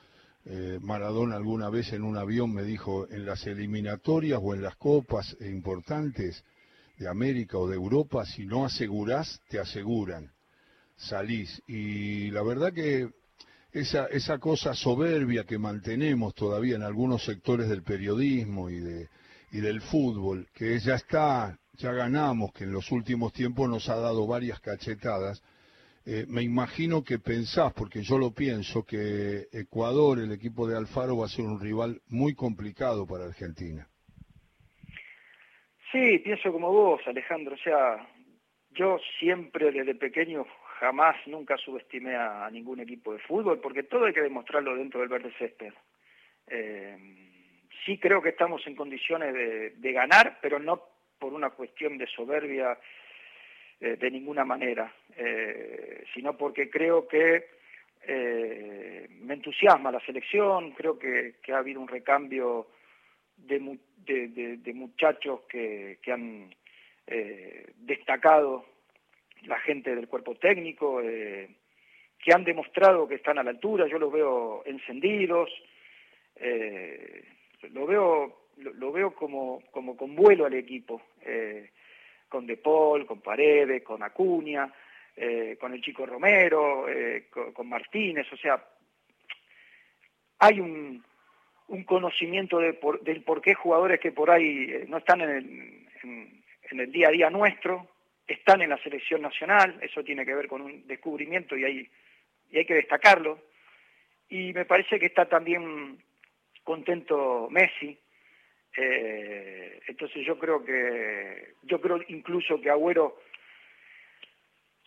Eh, 0.46 0.80
Maradona 0.82 1.36
alguna 1.36 1.70
vez 1.70 1.94
en 1.94 2.02
un 2.02 2.18
avión 2.18 2.52
me 2.52 2.64
dijo, 2.64 3.08
en 3.12 3.28
las 3.28 3.46
eliminatorias 3.46 4.40
o 4.42 4.56
en 4.56 4.64
las 4.64 4.76
copas 4.78 5.38
importantes 5.42 6.44
de 6.98 7.08
América 7.08 7.60
o 7.60 7.68
de 7.68 7.76
Europa, 7.76 8.26
si 8.26 8.48
no 8.48 8.66
asegurás, 8.66 9.42
te 9.48 9.60
aseguran 9.60 10.32
salís. 11.00 11.62
Y 11.68 12.32
la 12.32 12.44
verdad 12.44 12.74
que 12.74 13.10
esa, 13.72 14.08
esa 14.08 14.40
cosa 14.40 14.74
soberbia 14.74 15.46
que 15.46 15.58
mantenemos 15.58 16.34
todavía 16.34 16.76
en 16.76 16.84
algunos 16.84 17.24
sectores 17.24 17.70
del 17.70 17.84
periodismo 17.84 18.70
y, 18.70 18.80
de, 18.80 19.08
y 19.52 19.60
del 19.60 19.82
fútbol, 19.82 20.48
que 20.54 20.80
ya 20.80 20.96
está, 20.96 21.58
ya 21.74 21.92
ganamos, 21.92 22.52
que 22.54 22.64
en 22.64 22.72
los 22.72 22.92
últimos 22.92 23.34
tiempos 23.34 23.70
nos 23.70 23.90
ha 23.90 23.96
dado 23.96 24.26
varias 24.28 24.60
cachetadas, 24.60 25.44
eh, 26.06 26.26
me 26.28 26.42
imagino 26.42 27.04
que 27.04 27.20
pensás, 27.20 27.74
porque 27.74 28.02
yo 28.02 28.18
lo 28.18 28.32
pienso, 28.32 28.84
que 28.84 29.48
Ecuador, 29.52 30.20
el 30.20 30.32
equipo 30.32 30.68
de 30.68 30.76
Alfaro, 30.76 31.18
va 31.18 31.26
a 31.26 31.30
ser 31.30 31.46
un 31.46 31.60
rival 31.60 32.02
muy 32.08 32.34
complicado 32.34 33.06
para 33.06 33.26
Argentina. 33.26 33.88
Sí, 35.92 36.20
pienso 36.20 36.52
como 36.52 36.72
vos, 36.72 37.02
Alejandro. 37.06 37.56
O 37.56 37.58
sea, 37.58 38.08
yo 38.72 38.98
siempre 39.20 39.72
desde 39.72 39.96
pequeño 39.96 40.46
jamás, 40.80 41.16
nunca 41.28 41.58
subestimé 41.58 42.16
a, 42.16 42.50
ningún 42.50 42.80
equipo 42.80 43.14
de 43.14 43.20
fútbol, 43.20 43.60
porque 43.60 43.84
todo 43.84 44.06
hay 44.06 44.14
que 44.14 44.22
demostrarlo 44.22 44.76
dentro 44.76 45.02
del 45.02 45.10
verde 45.10 45.32
césped. 45.38 45.74
Eh, 46.48 46.98
sí 47.86 47.98
creo 48.00 48.22
que 48.22 48.30
estamos 48.30 48.66
en 48.66 48.76
condiciones 48.76 49.34
de, 49.34 49.92
ganar, 49.92 50.40
pero 50.42 50.58
no 50.58 50.82
por 51.20 51.34
una 51.34 51.50
cuestión 51.50 51.98
de 51.98 52.08
soberbia 52.08 52.78
eh, 53.82 53.98
de 53.98 54.12
ninguna 54.12 54.46
manera, 54.46 54.94
eh, 55.16 56.06
sino 56.14 56.38
porque 56.38 56.70
creo 56.70 57.08
que 57.08 57.60
me 58.08 59.34
entusiasma 59.36 59.92
la 59.92 60.00
selección, 60.00 60.72
creo 60.72 60.98
que, 60.98 61.36
ha 61.54 61.58
habido 61.58 61.80
un 61.80 61.88
recambio 61.88 62.70
de, 63.36 63.60
muchachos 64.74 65.42
que 65.48 66.00
han 66.08 66.50
destacado 67.76 68.66
la 69.44 69.60
gente 69.60 69.96
del 69.96 70.08
cuerpo 70.08 70.36
técnico, 70.36 71.02
eh, 71.02 71.50
que 72.18 72.34
han 72.34 72.44
demostrado 72.44 73.08
que 73.08 73.16
están 73.16 73.38
a 73.38 73.44
la 73.44 73.52
altura, 73.52 73.88
yo 73.88 73.98
los 73.98 74.12
veo 74.12 74.64
encendidos, 74.66 75.50
eh, 76.36 77.24
lo 77.72 77.86
veo, 77.86 78.48
lo, 78.58 78.92
veo 78.92 79.14
como, 79.14 79.64
como 79.72 79.96
con 79.96 80.16
vuelo 80.16 80.46
al 80.46 80.54
equipo, 80.54 81.02
eh, 81.22 81.72
con 82.28 82.46
De 82.46 82.58
Paul, 82.58 83.06
con 83.06 83.22
Paredes, 83.22 83.84
con 83.84 84.04
Acuña, 84.04 84.72
con 85.60 85.74
el 85.74 85.82
chico 85.82 86.06
Romero, 86.06 86.86
con, 87.54 87.68
Martínez, 87.68 88.32
o 88.32 88.38
sea, 88.38 88.64
hay 90.38 90.62
un, 90.62 91.04
un 91.68 91.84
conocimiento 91.84 92.60
de 92.60 92.80
del 93.02 93.24
por 93.24 93.42
qué 93.42 93.54
jugadores 93.54 94.00
que 94.00 94.14
por 94.14 94.32
ahí 94.32 94.86
no 94.88 95.00
están 95.00 95.20
en 95.20 95.30
el, 95.30 96.42
en 96.72 96.80
el 96.80 96.90
día 96.90 97.10
a 97.10 97.12
día 97.12 97.30
nuestro, 97.30 97.90
están 98.34 98.62
en 98.62 98.70
la 98.70 98.78
selección 98.78 99.22
nacional, 99.22 99.78
eso 99.82 100.04
tiene 100.04 100.26
que 100.26 100.36
ver 100.36 100.48
con 100.48 100.62
un 100.62 100.86
descubrimiento 100.88 101.58
y 101.58 101.64
hay, 101.64 101.90
y 102.52 102.58
hay 102.58 102.66
que 102.66 102.76
destacarlo. 102.76 103.40
Y 104.30 104.54
me 104.54 104.66
parece 104.66 105.00
que 105.00 105.08
está 105.08 105.26
también 105.26 105.98
contento 106.64 107.48
Messi. 107.50 107.98
Eh, 108.78 109.82
entonces 109.88 110.24
yo 110.26 110.38
creo 110.38 110.64
que, 110.64 111.54
yo 111.64 111.82
creo 111.82 112.00
incluso 112.10 112.62
que 112.62 112.70
Agüero 112.70 113.20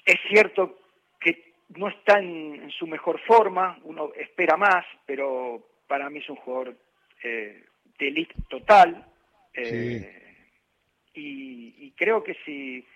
es 0.05 0.17
cierto 0.29 0.79
que 1.21 1.53
no 1.77 1.89
está 1.89 2.21
en, 2.21 2.71
su 2.71 2.87
mejor 2.87 3.21
forma, 3.21 3.79
uno 3.83 4.13
espera 4.15 4.57
más, 4.57 4.85
pero 5.05 5.67
para 5.89 6.09
mí 6.09 6.21
es 6.21 6.29
un 6.29 6.37
jugador 6.37 6.77
eh, 7.25 7.65
de 7.99 8.09
elite 8.09 8.35
total. 8.49 9.05
Eh, 9.55 10.49
y, 11.15 11.75
y, 11.79 11.91
creo 11.91 12.25
que 12.25 12.35
si 12.45 12.87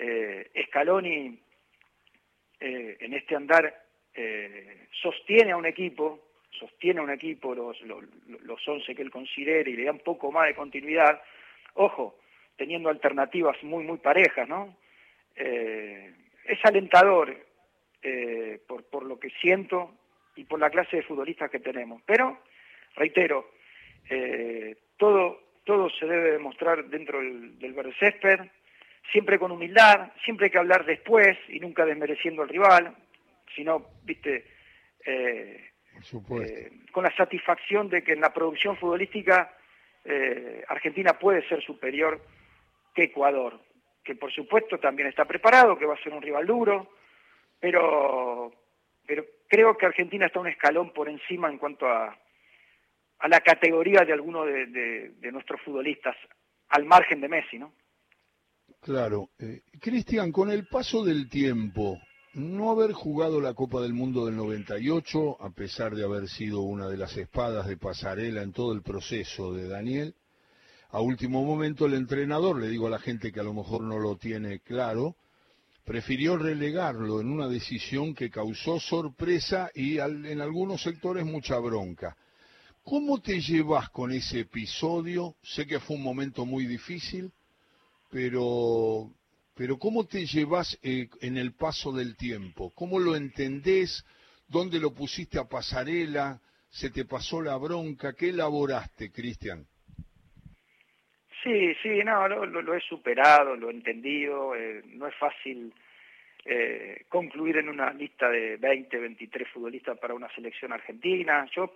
eh, 0.00 0.50
Scaloni 0.68 1.36
eh, 2.60 2.96
en 3.00 3.14
este 3.14 3.34
andar 3.34 3.84
eh, 4.14 4.86
sostiene 5.02 5.52
a 5.52 5.56
un 5.56 5.66
equipo, 5.66 6.30
sostiene 6.50 7.00
a 7.00 7.02
un 7.02 7.10
equipo 7.10 7.52
los, 7.52 7.80
los, 7.82 8.04
los 8.42 8.68
11 8.68 8.94
que 8.94 9.02
él 9.02 9.10
considere 9.10 9.70
y 9.70 9.76
le 9.76 9.84
da 9.84 9.92
un 9.92 9.98
poco 9.98 10.30
más 10.30 10.46
de 10.46 10.54
continuidad, 10.54 11.20
ojo, 11.74 12.18
teniendo 12.56 12.88
alternativas 12.88 13.60
muy, 13.64 13.84
muy 13.84 13.98
parejas, 13.98 14.48
¿no? 14.48 14.76
Es 15.36 16.64
alentador 16.64 17.36
por, 18.66 18.84
por 18.86 19.04
lo 19.04 19.20
que 19.20 19.30
siento 19.40 19.94
y 20.34 20.42
por 20.42 20.58
la 20.58 20.70
clase 20.70 20.96
de 20.96 21.02
futbolistas 21.04 21.48
que 21.48 21.60
tenemos. 21.60 22.02
Pero, 22.04 22.42
reitero, 22.96 23.52
todo, 24.96 25.40
todo 25.62 25.88
se 25.90 26.06
debe 26.06 26.32
demostrar 26.32 26.86
dentro 26.86 27.18
del, 27.20 27.56
del 27.60 27.72
verde 27.72 27.94
césped, 28.00 28.40
siempre 29.12 29.38
con 29.38 29.50
humildad, 29.50 30.12
siempre 30.24 30.46
hay 30.46 30.50
que 30.50 30.58
hablar 30.58 30.84
después 30.84 31.36
y 31.48 31.60
nunca 31.60 31.84
desmereciendo 31.84 32.42
al 32.42 32.48
rival, 32.48 32.94
sino, 33.54 33.86
viste, 34.02 34.44
eh, 35.04 35.70
eh, 36.40 36.70
con 36.92 37.04
la 37.04 37.14
satisfacción 37.16 37.88
de 37.88 38.02
que 38.02 38.12
en 38.12 38.20
la 38.20 38.32
producción 38.32 38.76
futbolística 38.76 39.54
eh, 40.04 40.64
Argentina 40.68 41.18
puede 41.18 41.46
ser 41.48 41.62
superior 41.62 42.20
que 42.94 43.04
Ecuador, 43.04 43.60
que 44.04 44.14
por 44.14 44.32
supuesto 44.32 44.78
también 44.78 45.08
está 45.08 45.24
preparado, 45.24 45.78
que 45.78 45.86
va 45.86 45.94
a 45.94 46.02
ser 46.02 46.12
un 46.12 46.22
rival 46.22 46.46
duro, 46.46 46.94
pero, 47.58 48.52
pero 49.06 49.24
creo 49.48 49.76
que 49.76 49.86
Argentina 49.86 50.26
está 50.26 50.40
un 50.40 50.48
escalón 50.48 50.92
por 50.92 51.08
encima 51.08 51.48
en 51.48 51.58
cuanto 51.58 51.86
a, 51.86 52.16
a 53.18 53.28
la 53.28 53.40
categoría 53.40 54.04
de 54.04 54.12
algunos 54.12 54.46
de 54.46 55.30
nuestros 55.32 55.60
futbolistas, 55.62 56.16
al 56.68 56.84
margen 56.84 57.20
de 57.20 57.28
Messi, 57.28 57.58
¿no? 57.58 57.72
Claro. 58.80 59.30
Eh, 59.38 59.62
Cristian, 59.80 60.32
con 60.32 60.50
el 60.50 60.66
paso 60.66 61.04
del 61.04 61.28
tiempo, 61.28 61.98
no 62.34 62.70
haber 62.70 62.92
jugado 62.92 63.40
la 63.40 63.54
Copa 63.54 63.80
del 63.80 63.92
Mundo 63.92 64.26
del 64.26 64.36
98, 64.36 65.42
a 65.42 65.50
pesar 65.50 65.94
de 65.94 66.04
haber 66.04 66.28
sido 66.28 66.60
una 66.62 66.88
de 66.88 66.96
las 66.96 67.16
espadas 67.16 67.66
de 67.66 67.76
pasarela 67.76 68.42
en 68.42 68.52
todo 68.52 68.72
el 68.72 68.82
proceso 68.82 69.52
de 69.52 69.68
Daniel, 69.68 70.14
a 70.90 71.00
último 71.00 71.44
momento 71.44 71.86
el 71.86 71.94
entrenador, 71.94 72.60
le 72.60 72.68
digo 72.68 72.86
a 72.86 72.90
la 72.90 72.98
gente 72.98 73.32
que 73.32 73.40
a 73.40 73.44
lo 73.44 73.52
mejor 73.52 73.82
no 73.82 73.98
lo 73.98 74.16
tiene 74.16 74.60
claro, 74.60 75.16
prefirió 75.84 76.36
relegarlo 76.36 77.20
en 77.20 77.30
una 77.30 77.48
decisión 77.48 78.14
que 78.14 78.30
causó 78.30 78.78
sorpresa 78.78 79.70
y 79.74 79.98
en 79.98 80.40
algunos 80.40 80.82
sectores 80.82 81.26
mucha 81.26 81.58
bronca. 81.58 82.16
¿Cómo 82.84 83.20
te 83.20 83.40
llevas 83.40 83.90
con 83.90 84.12
ese 84.12 84.40
episodio? 84.40 85.34
Sé 85.42 85.66
que 85.66 85.80
fue 85.80 85.96
un 85.96 86.02
momento 86.02 86.46
muy 86.46 86.66
difícil, 86.66 87.32
pero, 88.10 89.10
pero 89.54 89.78
¿cómo 89.78 90.06
te 90.06 90.24
llevas 90.26 90.78
eh, 90.82 91.08
en 91.20 91.36
el 91.36 91.54
paso 91.54 91.92
del 91.92 92.16
tiempo? 92.16 92.72
¿Cómo 92.74 92.98
lo 92.98 93.16
entendés? 93.16 94.04
¿Dónde 94.48 94.78
lo 94.78 94.94
pusiste 94.94 95.38
a 95.38 95.48
pasarela? 95.48 96.40
¿Se 96.68 96.90
te 96.90 97.04
pasó 97.04 97.42
la 97.42 97.56
bronca? 97.56 98.14
¿Qué 98.14 98.30
elaboraste, 98.30 99.10
Cristian? 99.10 99.66
Sí, 101.42 101.74
sí, 101.82 102.00
no, 102.04 102.28
lo, 102.28 102.74
he 102.74 102.80
superado, 102.80 103.56
lo 103.56 103.70
he 103.70 103.72
entendido, 103.72 104.54
eh, 104.54 104.82
no 104.86 105.06
es 105.06 105.14
fácil 105.14 105.72
eh, 106.44 107.04
concluir 107.08 107.58
en 107.58 107.68
una 107.68 107.92
lista 107.92 108.28
de 108.28 108.56
20, 108.56 108.98
23 108.98 109.48
futbolistas 109.48 109.98
para 109.98 110.14
una 110.14 110.28
selección 110.34 110.72
argentina. 110.72 111.46
Yo 111.54 111.72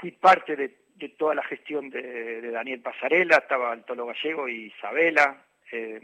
fui 0.00 0.12
parte 0.12 0.54
de 0.54 0.87
de 0.98 1.10
toda 1.10 1.34
la 1.34 1.42
gestión 1.44 1.90
de, 1.90 2.50
Daniel 2.50 2.80
Pasarela, 2.80 3.36
estaba 3.36 3.72
el 3.72 3.84
Tolo 3.84 4.06
Gallego 4.06 4.48
y 4.48 4.66
Isabela. 4.66 5.44
Eh, 5.70 6.00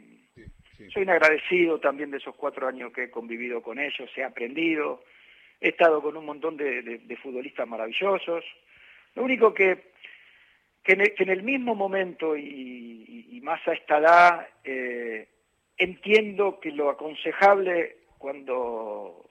Soy 0.93 1.03
un 1.03 1.11
agradecido 1.11 1.79
también 1.79 2.11
de 2.11 2.19
esos 2.19 2.35
cuatro 2.35 2.67
años 2.67 2.93
que 2.93 3.05
he 3.05 3.11
convivido 3.11 3.63
con 3.63 3.79
ellos, 3.79 4.11
he 4.17 4.25
aprendido, 4.25 5.05
he 5.61 5.69
estado 5.69 6.03
con 6.03 6.17
un 6.17 6.25
montón 6.25 6.57
de, 6.57 7.19
futbolistas 7.23 7.67
maravillosos. 7.67 8.45
Lo 9.15 9.23
único 9.23 9.55
que, 9.55 9.93
que, 10.83 10.93
en, 10.93 11.29
el, 11.29 11.43
mismo 11.43 11.75
momento 11.75 12.37
y, 12.37 13.41
más 13.43 13.67
a 13.69 13.75
esta 13.75 13.99
edad, 13.99 14.49
eh, 14.65 15.29
entiendo 15.77 16.59
que 16.59 16.73
lo 16.73 16.91
aconsejable 16.91 17.99
cuando 18.19 19.29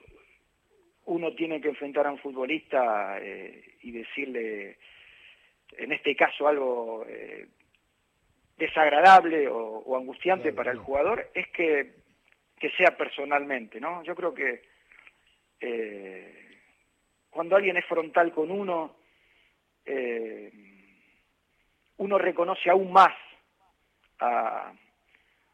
uno 1.05 1.33
tiene 1.33 1.59
que 1.59 1.69
enfrentar 1.69 2.07
a 2.07 2.11
un 2.11 2.19
futbolista 2.19 3.17
eh, 3.19 3.75
y 3.81 3.91
decirle, 3.91 4.77
en 5.77 5.91
este 5.91 6.15
caso, 6.15 6.47
algo 6.47 7.05
eh, 7.07 7.47
desagradable 8.57 9.47
o, 9.47 9.97
angustiante 9.97 10.53
para 10.53 10.71
el 10.71 10.77
jugador, 10.77 11.29
es 11.33 11.47
que, 11.49 11.93
que, 12.59 12.71
sea 12.71 12.97
personalmente, 12.97 13.79
¿no? 13.79 14.03
Yo 14.03 14.15
creo 14.15 14.33
que 14.33 14.63
eh, 15.59 16.57
cuando 17.29 17.55
alguien 17.55 17.77
es 17.77 17.85
frontal 17.85 18.31
con 18.31 18.51
uno, 18.51 18.95
uno 21.97 22.17
reconoce 22.17 22.69
aún 22.69 22.91
más 22.91 23.13
a, 24.19 24.73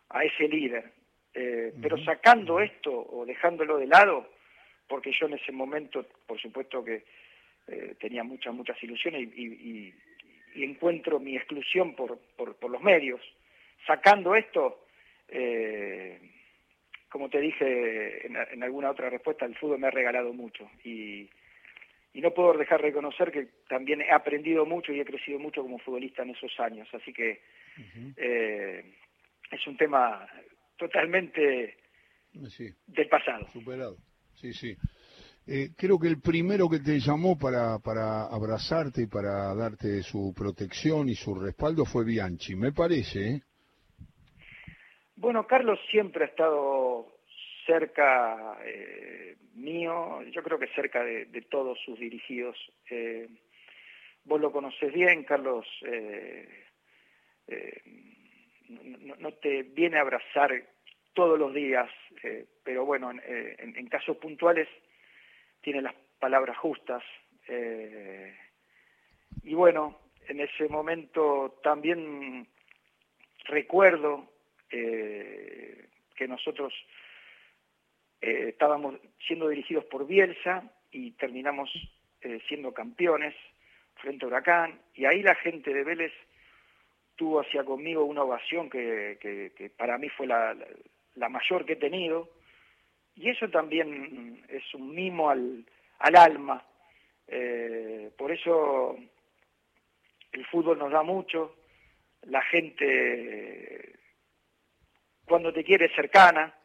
a 0.10 0.24
ese 0.24 0.48
líder. 0.48 0.92
Pero 1.32 1.98
sacando 2.04 2.60
esto 2.60 2.92
o 2.92 3.26
dejándolo 3.26 3.78
de 3.78 3.88
lado, 3.88 4.30
porque 4.90 5.12
yo 5.12 5.28
en 5.28 5.36
ese 5.36 5.52
momento, 5.52 6.06
por 6.26 6.40
supuesto 6.40 6.84
que 6.84 7.06
eh, 7.72 7.96
tenía 8.00 8.24
muchas, 8.24 8.54
muchas 8.54 8.82
ilusiones 8.84 9.30
y, 9.38 9.94
encuentro 10.56 11.20
mi 11.20 11.36
exclusión 11.36 11.96
por, 11.96 12.20
por, 12.38 12.70
los 12.70 12.82
medios. 12.82 13.22
Sacando 13.86 14.36
esto, 14.36 14.86
eh, 15.28 16.20
como 17.10 17.30
te 17.30 17.40
dije 17.40 18.28
en, 18.28 18.64
alguna 18.64 18.92
otra 18.92 19.10
respuesta, 19.10 19.46
el 19.46 19.56
fútbol 19.56 19.80
me 19.80 19.88
ha 19.88 19.92
regalado 19.92 20.34
mucho 20.34 20.70
y, 20.84 21.30
no 22.16 22.34
puedo 22.34 22.52
dejar 22.58 22.82
de 22.82 22.88
reconocer 22.88 23.32
que 23.32 23.48
también 23.70 24.02
he 24.02 24.12
aprendido 24.12 24.66
mucho 24.66 24.92
y 24.92 25.00
he 25.00 25.06
crecido 25.06 25.40
mucho 25.40 25.62
como 25.62 25.80
futbolista 25.80 26.22
en 26.24 26.32
esos 26.32 26.52
años. 26.60 26.86
Así 26.94 27.14
que 27.14 27.40
eh, 28.18 28.94
es 29.50 29.68
un 29.68 29.78
tema 29.78 30.28
totalmente 30.76 31.78
del 32.34 33.08
pasado. 33.08 33.48
Superado. 33.54 33.96
Sí, 34.34 34.52
sí. 34.52 34.76
Eh, 35.52 35.72
creo 35.76 35.98
que 35.98 36.08
el 36.08 36.22
primero 36.22 36.70
que 36.70 36.78
te 36.78 37.00
llamó 37.00 37.36
para, 37.36 37.80
para 37.80 38.26
abrazarte 38.26 39.02
y 39.02 39.08
para 39.08 39.56
darte 39.56 40.04
su 40.04 40.32
protección 40.38 41.10
y 41.10 41.16
su 41.16 41.34
respaldo 41.34 41.86
fue 41.86 42.06
Bianchi, 42.06 42.56
me 42.56 42.72
parece. 42.72 43.20
¿eh? 43.20 43.42
Bueno, 45.16 45.48
Carlos 45.48 45.80
siempre 45.90 46.26
ha 46.26 46.28
estado 46.28 47.08
cerca 47.66 48.60
eh, 48.64 49.38
mío, 49.56 50.22
yo 50.32 50.44
creo 50.44 50.60
que 50.60 50.68
cerca 50.76 51.04
de, 51.04 51.26
todos 51.50 51.80
sus 51.84 51.98
dirigidos. 51.98 52.56
vos 54.26 54.40
lo 54.40 54.52
conoces 54.52 54.94
bien, 54.94 55.24
Carlos 55.24 55.66
no, 59.18 59.34
te 59.42 59.64
viene 59.64 59.98
a 59.98 60.02
abrazar 60.02 60.52
todos 61.14 61.40
los 61.40 61.56
días, 61.56 61.90
pero 62.64 62.86
bueno, 62.86 63.10
en, 63.12 63.88
casos 63.88 64.18
puntuales 64.18 64.68
tiene 65.62 65.82
las 65.82 65.94
palabras 66.20 66.58
justas. 66.58 67.04
Eh, 67.48 68.36
y 69.44 69.54
bueno, 69.54 70.00
en 70.28 70.42
ese 70.42 70.68
momento 70.68 71.60
también 71.64 72.48
recuerdo 73.46 74.28
que 74.70 76.28
nosotros 76.28 76.72
estábamos 78.22 79.00
siendo 79.26 79.48
dirigidos 79.48 79.86
por 79.86 80.06
Bielsa 80.06 80.72
y 80.92 81.12
terminamos 81.12 81.72
siendo 82.48 82.72
campeones 82.72 83.34
frente 83.96 84.26
a 84.26 84.28
Huracán, 84.28 84.80
y 84.94 85.06
ahí 85.06 85.24
la 85.24 85.36
gente 85.36 85.74
de 85.74 85.84
Vélez 85.84 86.14
tuvo 87.16 87.42
hacia 87.42 87.64
conmigo 87.64 88.06
una 88.06 88.24
ovación 88.24 88.70
que, 88.70 89.72
para 89.78 89.98
mí 89.98 90.10
fue 90.10 90.28
la 90.28 91.30
mayor 91.30 91.66
que 91.66 91.74
he 91.74 91.78
tenido, 91.78 92.30
y 93.20 93.30
eso 93.30 93.50
también 93.50 94.42
es 94.48 94.74
un 94.74 94.96
mimo 94.96 95.30
al, 95.30 95.66
al 96.00 96.16
alma. 96.16 96.64
Eh, 97.28 98.12
por 98.18 98.32
eso 98.32 98.96
el 100.32 100.46
fútbol 100.46 100.80
nos 100.80 100.92
da 100.92 101.04
mucho, 101.04 101.58
la 102.24 102.42
gente 102.44 103.94
cuando 105.26 105.52
te 105.52 105.66
quiere 105.66 105.94
cercana, 105.94 106.56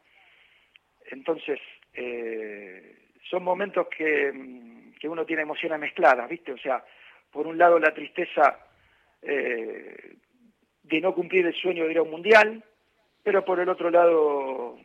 entonces 1.11 1.59
eh, 1.93 3.09
son 3.29 3.43
momentos 3.43 3.87
que, 3.89 4.93
que, 4.97 5.09
uno 5.09 5.25
tiene 5.25 5.41
emociones 5.41 5.77
mezcladas, 5.77 6.29
¿viste? 6.29 6.53
O 6.53 6.57
sea, 6.57 6.83
por 7.31 7.47
un 7.47 7.57
lado 7.57 7.77
la 7.79 7.93
tristeza 7.93 8.65
eh, 9.21 10.15
de 10.83 11.01
no 11.01 11.13
cumplir 11.13 11.45
el 11.45 11.53
sueño 11.53 11.83
de 11.83 11.91
ir 11.91 11.97
a 11.97 12.03
un 12.03 12.11
mundial, 12.11 12.63
pero 13.23 13.43
por 13.43 13.59
el 13.59 13.67
otro 13.67 13.89
lado 13.89 14.79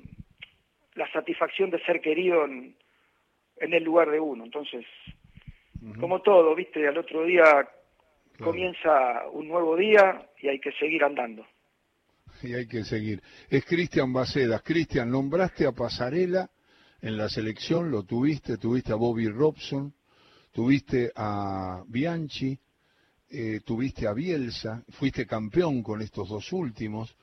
la 1.00 1.10
satisfacción 1.12 1.70
de 1.70 1.82
ser 1.84 2.02
querido 2.02 2.44
en, 2.44 2.76
el 3.56 3.82
lugar 3.82 4.10
de 4.10 4.20
uno. 4.20 4.44
Entonces, 4.44 4.84
como 5.98 6.20
todo, 6.20 6.54
viste, 6.54 6.86
al 6.86 6.98
otro 6.98 7.24
día 7.24 7.66
comienza 8.38 9.26
un 9.32 9.48
nuevo 9.48 9.76
día 9.76 10.28
y 10.40 10.48
hay 10.48 10.60
que 10.60 10.72
seguir 10.72 11.02
andando. 11.02 11.46
Y 12.42 12.54
hay 12.54 12.66
que 12.66 12.84
seguir. 12.84 13.22
Es 13.48 13.64
Cristian 13.64 14.12
Bacedas. 14.12 14.62
Cristian, 14.62 15.10
nombraste 15.10 15.66
a 15.66 15.72
Pasarela 15.72 16.50
en 17.00 17.16
la 17.16 17.28
selección, 17.30 17.90
lo 17.90 18.02
tuviste, 18.02 18.58
tuviste 18.58 18.92
a 18.92 18.96
Bobby 18.96 19.28
Robson, 19.28 19.94
tuviste 20.52 21.12
a 21.16 21.82
Bianchi, 21.86 22.58
eh, 23.30 23.60
tuviste 23.64 24.06
a 24.06 24.12
Bielsa, 24.12 24.84
fuiste 24.90 25.26
campeón 25.26 25.82
con 25.82 26.02
estos 26.02 26.28
dos 26.28 26.52
últimos. 26.52 27.16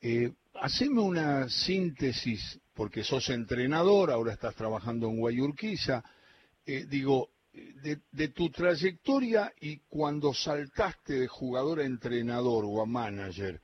Eh, 0.00 0.32
haceme 0.54 1.00
una 1.00 1.48
síntesis, 1.48 2.60
porque 2.74 3.04
sos 3.04 3.30
entrenador, 3.30 4.10
ahora 4.10 4.32
estás 4.32 4.54
trabajando 4.54 5.08
en 5.08 5.18
Guayurquiza, 5.18 6.02
eh, 6.66 6.84
digo, 6.88 7.30
de, 8.10 8.28
tu 8.28 8.50
trayectoria 8.50 9.52
y 9.60 9.78
cuando 9.88 10.34
saltaste 10.34 11.14
de 11.14 11.28
jugador 11.28 11.80
a 11.80 11.84
entrenador 11.84 12.64
o 12.66 12.82
a 12.82 12.86
manager, 12.86 13.60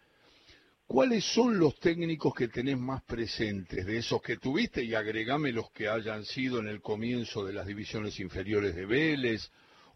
¿cuáles 0.86 1.24
son 1.24 1.58
los 1.58 1.78
técnicos 1.80 2.32
que 2.34 2.48
tenés 2.48 2.78
más 2.78 3.02
presentes 3.02 3.84
de 3.84 3.98
esos 3.98 4.22
que 4.22 4.36
tuviste 4.36 4.84
y 4.84 4.94
agregame 4.94 5.50
los 5.50 5.70
que 5.72 5.88
hayan 5.88 6.24
sido 6.24 6.60
en 6.60 6.68
el 6.68 6.80
comienzo 6.80 7.44
de 7.44 7.52
las 7.52 7.66
divisiones 7.66 8.20
inferiores 8.20 8.76
de 8.76 8.86
Vélez 8.86 9.50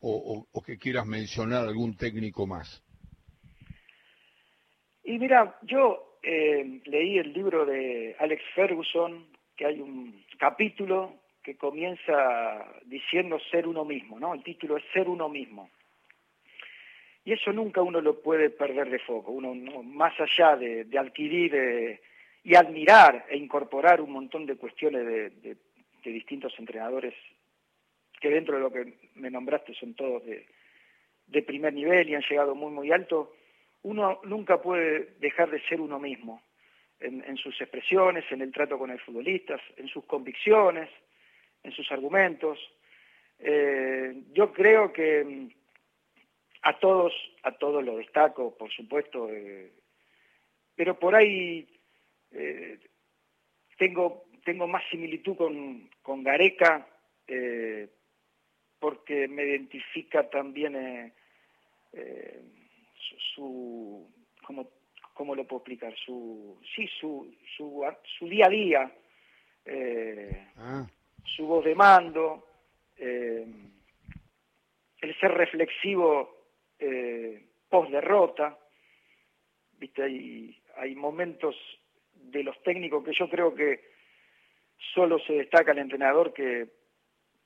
o 0.07 0.63
que 0.67 0.77
quieras 0.77 1.07
mencionar 1.07 1.67
algún 1.67 1.97
técnico 1.97 2.47
más? 2.47 2.83
Y 5.05 5.19
mira, 5.19 5.59
yo 5.63 6.14
eh, 6.25 6.81
leí 6.87 7.19
el 7.19 7.33
libro 7.33 7.67
de 7.67 8.17
Alex 8.19 8.43
Ferguson, 8.55 9.27
que 9.57 9.67
hay 9.67 9.81
un 9.81 10.25
capítulo 10.39 11.15
que 11.43 11.57
comienza 11.57 12.67
diciendo 12.87 13.39
ser 13.51 13.69
uno 13.69 13.85
mismo, 13.85 14.19
¿no? 14.19 14.33
El 14.33 14.43
título 14.43 14.79
es 14.79 14.85
Ser 14.93 15.09
uno 15.09 15.29
mismo. 15.29 15.71
Y 17.25 17.33
eso 17.33 17.53
nunca 17.53 17.83
uno 17.83 18.01
lo 18.01 18.21
puede 18.21 18.51
perder 18.51 18.91
de 18.91 18.99
foco. 18.99 19.33
Uno, 19.33 19.55
más 19.83 20.13
allá 20.19 20.57
de, 20.57 20.87
adquirir 20.99 21.55
eh, 21.55 22.01
y 22.43 22.55
admirar 22.55 23.27
e 23.29 23.37
incorporar 23.37 24.01
un 24.01 24.13
montón 24.13 24.47
de 24.47 24.57
cuestiones 24.57 25.07
de, 25.07 25.57
distintos 26.05 26.55
entrenadores, 26.59 27.15
que 28.21 28.29
dentro 28.29 28.57
de 28.57 28.61
lo 28.63 28.71
que 28.71 28.95
me 29.15 29.31
nombraste 29.31 29.73
son 29.75 29.95
todos 29.95 30.23
de 30.25 31.43
primer 31.43 31.73
nivel 31.73 32.09
y 32.09 32.15
han 32.15 32.25
llegado 32.29 32.55
muy, 32.55 32.71
muy 32.71 32.93
alto, 32.93 33.33
uno 33.85 34.21
nunca 34.25 34.61
puede 34.61 35.15
dejar 35.21 35.51
de 35.51 35.61
ser 35.69 35.81
uno 35.81 35.99
mismo 35.99 36.43
en, 37.01 37.37
sus 37.37 37.61
expresiones, 37.61 38.25
en 38.31 38.41
el 38.41 38.51
trato 38.51 38.79
con 38.79 38.91
el 38.91 38.99
futbolistas, 38.99 39.61
en 39.77 39.89
sus 39.89 40.05
convicciones, 40.07 40.89
en 41.63 41.71
sus 41.73 41.91
argumentos. 41.93 42.59
Eh, 43.39 44.23
yo 44.33 44.53
creo 44.55 44.91
que 44.91 45.23
mm, 45.23 45.49
a 46.63 46.79
todos, 46.79 47.13
a 47.43 47.53
todos 47.53 47.85
lo 47.85 47.99
destaco, 47.99 48.57
por 48.57 48.71
supuesto, 48.73 49.29
eh, 49.29 49.71
pero 50.75 50.99
por 50.99 51.15
ahí 51.15 51.69
eh, 52.31 52.79
tengo, 53.77 54.25
tengo 54.45 54.67
más 54.67 54.83
similitud 54.91 55.37
con, 55.37 55.91
con 56.01 56.23
Gareca, 56.23 56.89
porque 58.79 59.29
me 59.29 59.45
identifica 59.45 60.29
también 60.29 61.13
su, 63.35 64.11
¿cómo, 64.47 64.69
¿cómo, 65.13 65.35
lo 65.35 65.47
puedo 65.47 65.61
explicar? 65.61 65.95
Su, 65.97 66.61
sí, 66.75 66.89
su, 67.01 67.35
su, 67.57 67.85
su 68.19 68.29
día 68.29 68.47
a 68.47 68.51
día, 68.51 68.93
eh, 69.65 70.49
ah. 70.57 70.87
su 71.25 71.47
voz 71.47 71.65
de 71.65 71.75
mando, 71.75 72.47
eh, 72.97 73.47
el 75.01 75.21
ser 75.21 75.33
reflexivo 75.33 76.35
eh, 76.79 77.45
post 77.69 77.91
derrota, 77.91 78.59
viste, 79.79 80.03
hay, 80.03 80.59
hay 80.77 80.95
momentos 80.95 81.57
de 82.15 82.43
los 82.43 82.61
técnicos 82.63 83.05
que 83.05 83.13
yo 83.13 83.29
creo 83.29 83.55
que 83.55 83.81
solo 84.95 85.19
se 85.21 85.35
destaca 85.35 85.73
el 85.73 85.79
entrenador 85.79 86.33
que, 86.33 86.69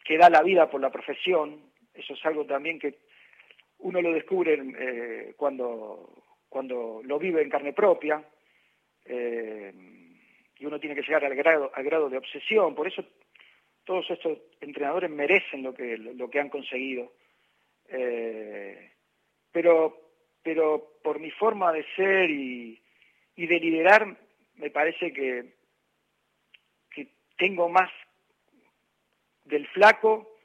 que 0.04 0.16
da 0.16 0.30
la 0.30 0.42
vida 0.42 0.70
por 0.70 0.80
la 0.80 0.90
profesión. 0.90 1.60
Eso 1.94 2.14
es 2.14 2.24
algo 2.24 2.44
también 2.46 2.78
que 2.78 2.98
uno 3.78 4.02
lo 4.02 4.12
descubre 4.12 4.54
eh, 4.54 5.34
cuando, 5.36 6.24
cuando 6.48 7.00
lo 7.04 7.18
vive 7.18 7.42
en 7.42 7.50
carne 7.50 7.72
propia. 7.72 8.22
Eh, 9.04 9.72
y 10.58 10.66
uno 10.66 10.80
tiene 10.80 10.94
que 10.94 11.02
llegar 11.02 11.24
al 11.24 11.34
grado, 11.34 11.70
al 11.74 11.84
grado 11.84 12.08
de 12.08 12.18
obsesión. 12.18 12.74
Por 12.74 12.88
eso 12.88 13.04
todos 13.84 14.10
estos 14.10 14.38
entrenadores 14.60 15.10
merecen 15.10 15.62
lo 15.62 15.72
que, 15.72 15.96
lo 15.96 16.28
que 16.28 16.40
han 16.40 16.50
conseguido. 16.50 17.12
Eh, 17.88 18.92
pero, 19.52 19.98
pero 20.42 20.98
por 21.02 21.20
mi 21.20 21.30
forma 21.30 21.72
de 21.72 21.84
ser 21.94 22.30
y, 22.30 22.80
y 23.36 23.46
de 23.46 23.60
liderar, 23.60 24.16
me 24.56 24.70
parece 24.70 25.12
que, 25.12 25.54
que 26.90 27.08
tengo 27.36 27.68
más 27.68 27.90
del 29.44 29.66
flaco 29.68 30.36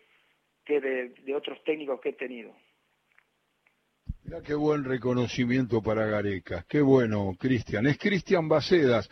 que 0.63 0.79
de, 0.79 1.09
de 1.09 1.35
otros 1.35 1.61
técnicos 1.63 1.99
que 1.99 2.09
he 2.09 2.13
tenido. 2.13 2.55
Mira 4.25 4.41
qué 4.41 4.53
buen 4.53 4.85
reconocimiento 4.85 5.81
para 5.81 6.05
Gareca. 6.05 6.65
Qué 6.69 6.81
bueno, 6.81 7.35
Cristian. 7.37 7.87
Es 7.87 7.97
Cristian 7.97 8.47
Bacedas. 8.47 9.09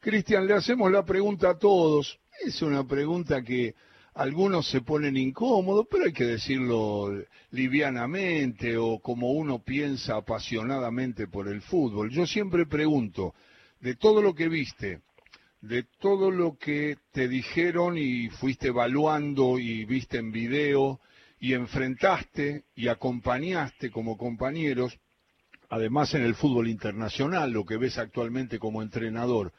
Cristian, 0.00 0.46
le 0.46 0.54
hacemos 0.54 0.90
la 0.90 1.04
pregunta 1.04 1.50
a 1.50 1.58
todos. 1.58 2.18
Es 2.46 2.62
una 2.62 2.86
pregunta 2.86 3.42
que 3.42 3.74
algunos 4.14 4.66
se 4.70 4.80
ponen 4.80 5.18
incómodos, 5.18 5.86
pero 5.90 6.04
hay 6.04 6.14
que 6.14 6.24
decirlo 6.24 7.12
livianamente 7.50 8.78
o 8.78 9.00
como 9.00 9.32
uno 9.32 9.58
piensa 9.62 10.16
apasionadamente 10.16 11.28
por 11.28 11.46
el 11.48 11.60
fútbol. 11.60 12.10
Yo 12.10 12.26
siempre 12.26 12.64
pregunto, 12.64 13.34
de 13.80 13.96
todo 13.96 14.22
lo 14.22 14.34
que 14.34 14.48
viste, 14.48 15.02
de 15.60 15.82
todo 16.00 16.30
lo 16.30 16.56
que 16.56 16.96
te 17.12 17.28
dijeron 17.28 17.98
y 17.98 18.30
fuiste 18.30 18.68
evaluando 18.68 19.58
y 19.58 19.84
viste 19.84 20.16
en 20.16 20.32
video 20.32 21.00
y 21.44 21.52
enfrentaste 21.52 22.64
y 22.74 22.88
acompañaste 22.88 23.90
como 23.90 24.16
compañeros, 24.16 24.98
además 25.68 26.14
en 26.14 26.22
el 26.22 26.34
fútbol 26.34 26.68
internacional, 26.68 27.52
lo 27.52 27.66
que 27.66 27.76
ves 27.76 27.98
actualmente 27.98 28.58
como 28.58 28.80
entrenador, 28.80 29.52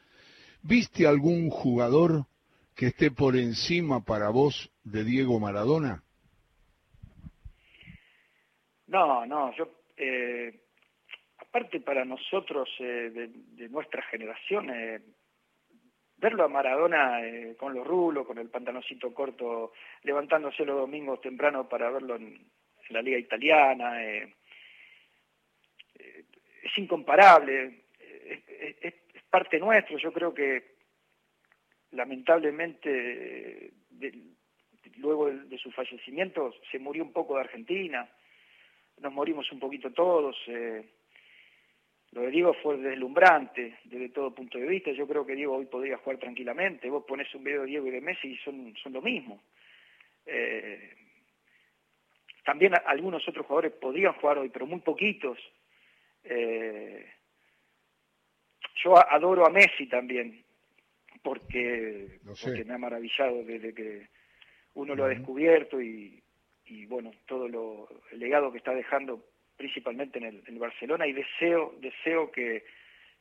¿viste 0.62 1.06
algún 1.06 1.48
jugador 1.48 2.26
que 2.74 2.86
esté 2.86 3.12
por 3.12 3.36
encima 3.36 4.04
para 4.04 4.30
vos 4.30 4.72
de 4.82 5.04
Diego 5.04 5.38
Maradona? 5.38 6.02
No, 8.88 9.24
no, 9.24 9.54
yo, 9.56 9.68
eh, 9.96 10.58
aparte 11.38 11.78
para 11.82 12.04
nosotros 12.04 12.68
eh, 12.80 13.30
de, 13.54 13.68
nuestra 13.68 14.02
generación, 14.10 14.70
eh, 14.70 15.02
verlo 16.16 16.44
a 16.44 16.48
Maradona 16.48 17.20
con 17.58 17.74
los 17.74 17.86
rulos, 17.86 18.26
con 18.26 18.38
el 18.38 18.48
pantaloncito 18.48 19.12
corto, 19.12 19.72
levantándose 20.02 20.64
los 20.64 20.78
domingos 20.78 21.20
temprano 21.20 21.68
para 21.68 21.90
verlo 21.90 22.16
en, 22.16 22.50
la 22.90 23.02
liga 23.02 23.18
italiana, 23.18 24.00
es 24.00 24.32
incomparable, 26.76 27.82
es 28.80 29.22
parte 29.28 29.58
nuestro, 29.58 29.98
yo 29.98 30.12
creo 30.12 30.32
que 30.32 30.76
lamentablemente 31.90 33.72
luego 34.98 35.30
de, 35.30 35.58
su 35.58 35.70
fallecimiento 35.70 36.54
se 36.70 36.78
murió 36.78 37.02
un 37.02 37.12
poco 37.12 37.34
de 37.34 37.40
Argentina, 37.40 38.08
nos 39.00 39.12
morimos 39.12 39.50
un 39.52 39.60
poquito 39.60 39.92
todos. 39.92 40.36
Eh, 40.46 40.84
lo 42.16 42.22
de 42.22 42.30
Diego 42.30 42.54
fue 42.62 42.78
deslumbrante 42.78 43.76
desde 43.84 44.08
todo 44.08 44.34
punto 44.34 44.56
de 44.56 44.66
vista. 44.66 44.90
Yo 44.90 45.06
creo 45.06 45.26
que 45.26 45.34
Diego 45.34 45.54
hoy 45.54 45.66
podría 45.66 45.98
jugar 45.98 46.18
tranquilamente. 46.18 46.88
Vos 46.88 47.04
pones 47.04 47.32
un 47.34 47.44
video 47.44 47.60
de 47.60 47.66
Diego 47.66 47.88
y 47.88 47.90
de 47.90 48.00
Messi 48.00 48.28
y 48.28 48.38
son, 48.38 48.74
son 48.82 48.94
lo 48.94 49.02
mismo. 49.02 49.42
Eh, 50.24 50.94
también 52.42 52.72
algunos 52.86 53.28
otros 53.28 53.44
jugadores 53.44 53.72
podrían 53.72 54.14
jugar 54.14 54.38
hoy, 54.38 54.48
pero 54.48 54.66
muy 54.66 54.80
poquitos. 54.80 55.38
Eh, 56.24 57.04
yo 58.82 58.96
adoro 58.96 59.46
a 59.46 59.50
Messi 59.50 59.86
también 59.86 60.42
porque, 61.22 62.18
me 62.64 62.72
ha 62.72 62.78
maravillado 62.78 63.44
desde 63.44 63.74
que 63.74 64.08
uno 64.72 64.94
lo 64.94 65.04
ha 65.04 65.08
descubierto 65.08 65.82
y, 65.82 66.22
bueno, 66.88 67.10
todo 67.26 67.46
lo, 67.46 67.88
el 68.10 68.20
legado 68.20 68.50
que 68.50 68.58
está 68.58 68.72
dejando 68.72 69.22
principalmente 69.56 70.18
en 70.18 70.42
el, 70.46 70.58
Barcelona 70.58 71.06
y 71.06 71.12
deseo, 71.12 71.74
deseo 71.80 72.30
que, 72.30 72.64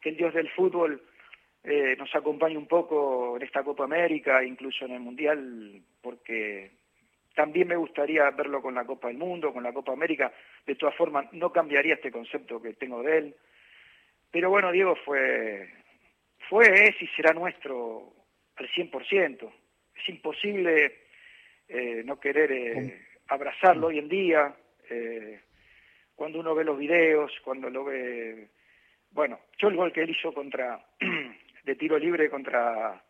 el 0.04 0.18
Dios 0.18 0.36
del 0.36 0.50
fútbol 0.52 1.02
eh, 1.64 1.96
nos 1.98 2.14
acompañe 2.14 2.56
un 2.56 2.68
poco 2.68 3.38
en 3.38 3.42
esta 3.42 3.64
Copa 3.64 3.86
América, 3.86 4.44
incluso 4.44 4.86
en 4.86 4.92
el 4.92 5.00
Mundial, 5.00 5.82
porque 6.00 6.70
también 7.34 7.70
me 7.70 7.76
gustaría 7.76 8.30
verlo 8.30 8.62
con 8.62 8.76
la 8.76 8.86
Copa 8.86 9.08
del 9.08 9.18
Mundo, 9.18 9.52
con 9.52 9.64
la 9.64 9.74
Copa 9.74 9.94
América. 9.94 10.32
De 10.64 10.76
todas 10.76 10.96
formas, 10.96 11.34
no 11.34 11.52
cambiaría 11.52 11.96
este 11.96 12.12
concepto 12.12 12.62
que 12.62 12.74
tengo 12.74 13.02
de 13.02 13.18
él. 13.18 13.36
Pero 14.30 14.52
bueno, 14.52 14.72
Diego 14.72 14.96
fue 15.04 15.72
fue, 16.50 16.88
es 16.88 17.02
y 17.02 17.08
será 17.08 17.34
nuestro 17.34 18.14
al 18.56 18.70
100%. 18.70 19.52
Es 19.96 20.10
imposible 20.10 21.06
eh, 21.68 22.04
no 22.06 22.20
querer 22.20 22.52
eh, 22.52 23.02
abrazarlo 23.28 23.88
hoy 23.88 24.00
en 24.00 24.10
día, 24.10 24.56
eh, 24.90 25.42
cuando 26.16 26.40
uno 26.40 26.56
ve 26.56 26.64
los 26.64 26.78
videos, 26.78 27.32
cuando 27.44 27.70
lo 27.70 27.86
ve... 27.86 28.50
Bueno, 29.12 29.40
yo 29.58 29.70
el 29.70 29.76
gol 29.76 29.94
que 29.94 30.02
él 30.04 30.10
hizo 30.10 30.34
contra, 30.34 30.86
de 31.64 31.76
tiro 31.76 31.98
libre 31.98 32.30
contra 32.30 33.02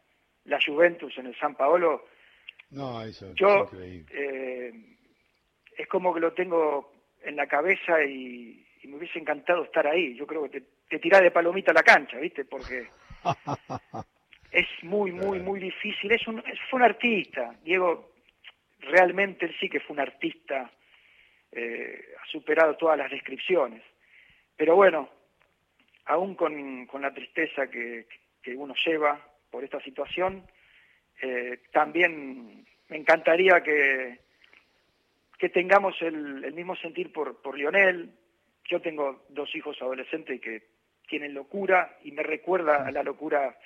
la 0.46 0.60
Juventus 0.64 1.18
en 1.18 1.28
el 1.28 1.38
San 1.38 1.56
Paolo, 1.56 2.06
no, 2.72 3.02
eso 3.04 3.34
yo, 3.36 3.70
es 5.78 5.88
como 5.88 6.14
que 6.14 6.20
lo 6.20 6.34
tengo 6.34 6.92
en 7.24 7.36
la 7.36 7.48
cabeza 7.48 8.04
y, 8.04 8.62
me 8.84 8.98
hubiese 8.98 9.18
encantado 9.18 9.64
estar 9.64 9.88
ahí. 9.88 10.14
Yo 10.16 10.28
creo 10.28 10.44
que 10.44 10.60
te, 10.60 10.68
te 10.88 11.00
tirás 11.00 11.22
de 11.22 11.32
palomita 11.32 11.72
a 11.72 11.74
la 11.74 11.82
cancha, 11.82 12.20
¿viste? 12.20 12.46
Porque 12.46 12.88
es 14.52 14.68
muy, 14.84 15.12
muy, 15.12 15.40
muy 15.40 15.60
difícil. 15.60 16.12
Es 16.12 16.28
un, 16.28 16.44
fue 16.70 16.78
un 16.78 16.84
artista. 16.84 17.56
Diego, 17.64 18.12
realmente 18.82 19.48
él 19.48 19.56
sí 19.60 19.70
que 19.70 19.80
fue 19.80 19.96
un 19.96 20.02
artista. 20.02 20.70
Eh, 21.58 22.14
ha 22.22 22.26
superado 22.28 22.76
todas 22.76 22.98
las 22.98 23.10
descripciones. 23.10 23.82
Pero 24.58 24.76
bueno, 24.76 25.10
aún 26.06 26.36
con, 26.36 26.86
con 26.86 27.02
la 27.02 27.14
tristeza 27.14 27.68
que, 27.68 28.08
que, 28.44 28.54
uno 28.56 28.74
lleva 28.86 29.26
por 29.50 29.64
esta 29.64 29.80
situación, 29.80 30.46
eh, 31.22 31.62
también 31.72 32.66
me 32.90 32.98
encantaría 32.98 33.64
que, 33.64 34.20
que 35.38 35.48
tengamos 35.48 35.96
el, 36.02 36.44
el 36.44 36.54
mismo 36.54 36.76
sentir 36.76 37.14
por, 37.14 37.42
por 37.42 37.58
Lionel. 37.58 38.12
Yo 38.66 38.82
tengo 38.82 39.26
dos 39.30 39.56
hijos 39.56 39.82
adolescentes 39.82 40.42
que 40.42 40.64
tienen 41.08 41.34
locura 41.34 42.00
y 42.04 42.12
me 42.12 42.24
recuerda 42.24 42.86
a 42.86 42.92
la 42.92 43.02
locura 43.02 43.58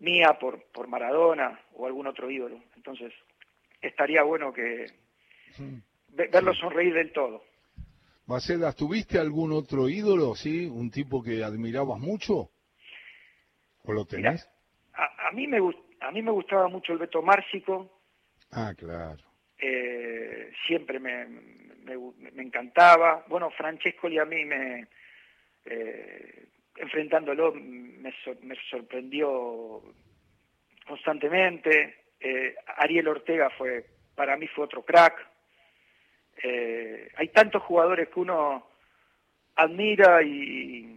mía 0.00 0.38
por, 0.40 0.64
por 0.72 0.88
Maradona 0.88 1.60
o 1.74 1.86
algún 1.86 2.08
otro 2.08 2.28
ídolo. 2.28 2.60
Entonces, 2.74 3.12
estaría 3.80 4.24
bueno 4.24 4.52
que 4.52 4.86
verlo 6.12 6.54
sonreír 6.54 6.94
del 6.94 7.12
todo. 7.12 7.42
Macedas, 8.26 8.76
¿tuviste 8.76 9.18
algún 9.18 9.52
otro 9.52 9.88
ídolo, 9.88 10.34
sí? 10.34 10.66
¿Un 10.66 10.90
tipo 10.90 11.22
que 11.22 11.42
admirabas 11.42 11.98
mucho? 11.98 12.50
¿O 13.84 13.92
lo 13.92 14.04
tenés? 14.04 14.48
a, 14.94 15.32
mí 15.32 15.46
me, 15.46 15.58
a 16.00 16.10
mí 16.10 16.22
me 16.22 16.30
gustaba 16.30 16.68
mucho 16.68 16.92
el 16.92 16.98
Beto 16.98 17.22
Márcico. 17.22 17.90
Ah, 18.52 18.74
claro. 18.76 19.22
Eh, 19.58 20.52
siempre 20.66 20.98
me, 20.98 21.26
me, 21.26 21.96
me, 22.32 22.42
encantaba. 22.42 23.24
Bueno, 23.28 23.50
Francesco 23.50 24.08
y 24.08 24.18
a 24.18 24.24
mí 24.24 24.44
me, 24.44 24.86
eh, 25.66 26.48
enfrentándolo 26.76 27.52
me, 27.52 28.12
sorprendió 28.70 29.82
constantemente. 30.86 32.04
Eh, 32.18 32.54
Ariel 32.76 33.08
Ortega 33.08 33.50
fue, 33.50 33.86
para 34.14 34.36
mí 34.36 34.46
fue 34.48 34.64
otro 34.64 34.82
crack. 34.82 35.29
Eh, 36.42 37.10
hay 37.16 37.28
tantos 37.28 37.62
jugadores 37.62 38.08
que 38.08 38.20
uno 38.20 38.66
admira 39.56 40.22
y, 40.22 40.96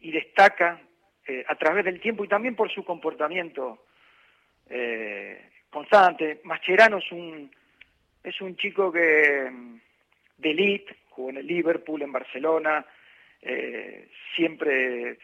destaca 0.00 0.80
a 1.48 1.54
través 1.56 1.86
del 1.86 1.98
tiempo 1.98 2.24
y 2.24 2.28
también 2.28 2.54
por 2.54 2.70
su 2.70 2.84
comportamiento 2.84 3.86
constante. 5.70 6.40
Mascherano 6.44 6.98
es 6.98 7.10
un, 7.10 7.50
es 8.22 8.40
un 8.40 8.54
chico 8.56 8.92
que 8.92 9.50
de 10.38 10.50
elite, 10.50 10.96
jugó 11.10 11.30
en 11.30 11.38
el 11.38 11.46
Liverpool, 11.46 12.02
en 12.02 12.12
Barcelona, 12.12 12.84
eh, 13.40 14.08
siempre 14.34 15.18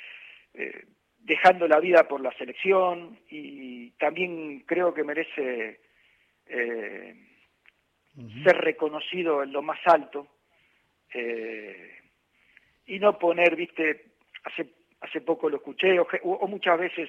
eh, 0.54 0.84
dejando 1.18 1.66
la 1.66 1.80
vida 1.80 2.06
por 2.06 2.20
la 2.20 2.32
selección 2.32 3.18
y 3.28 3.90
también 3.92 4.60
creo 4.66 4.92
que 4.92 5.04
merece 5.04 5.80
eh, 6.46 7.14
ser 8.44 8.56
reconocido 8.58 9.42
en 9.42 9.52
lo 9.52 9.62
más 9.62 9.78
alto 9.86 10.26
y 12.86 12.98
no 12.98 13.18
poner, 13.18 13.56
viste, 13.56 14.06
hace 14.44 14.66
hace 15.00 15.20
poco 15.20 15.48
lo 15.48 15.56
escuché, 15.56 15.98
o, 15.98 16.46
muchas 16.46 16.78
veces 16.78 17.08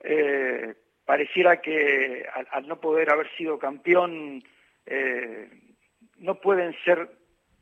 eh, 0.00 0.74
pareciera 1.04 1.60
que 1.60 2.26
al, 2.50 2.66
no 2.66 2.80
poder 2.80 3.10
haber 3.10 3.30
sido 3.36 3.58
campeón, 3.58 4.42
eh, 4.86 5.48
no 6.18 6.40
pueden 6.40 6.74
ser 6.84 7.08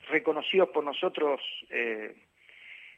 reconocidos 0.09 0.71
por 0.71 0.85
nosotros 0.85 1.41
eh, 1.71 2.15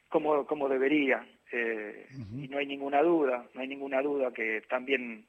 como, 0.09 0.45
como 0.45 0.69
debería. 0.69 1.25
Y 1.51 2.47
no 2.47 2.57
hay 2.57 2.65
ninguna 2.65 3.03
duda, 3.03 3.45
no 3.53 3.61
hay 3.61 3.67
ninguna 3.67 4.01
duda 4.01 4.33
que 4.33 4.61
también 4.61 5.27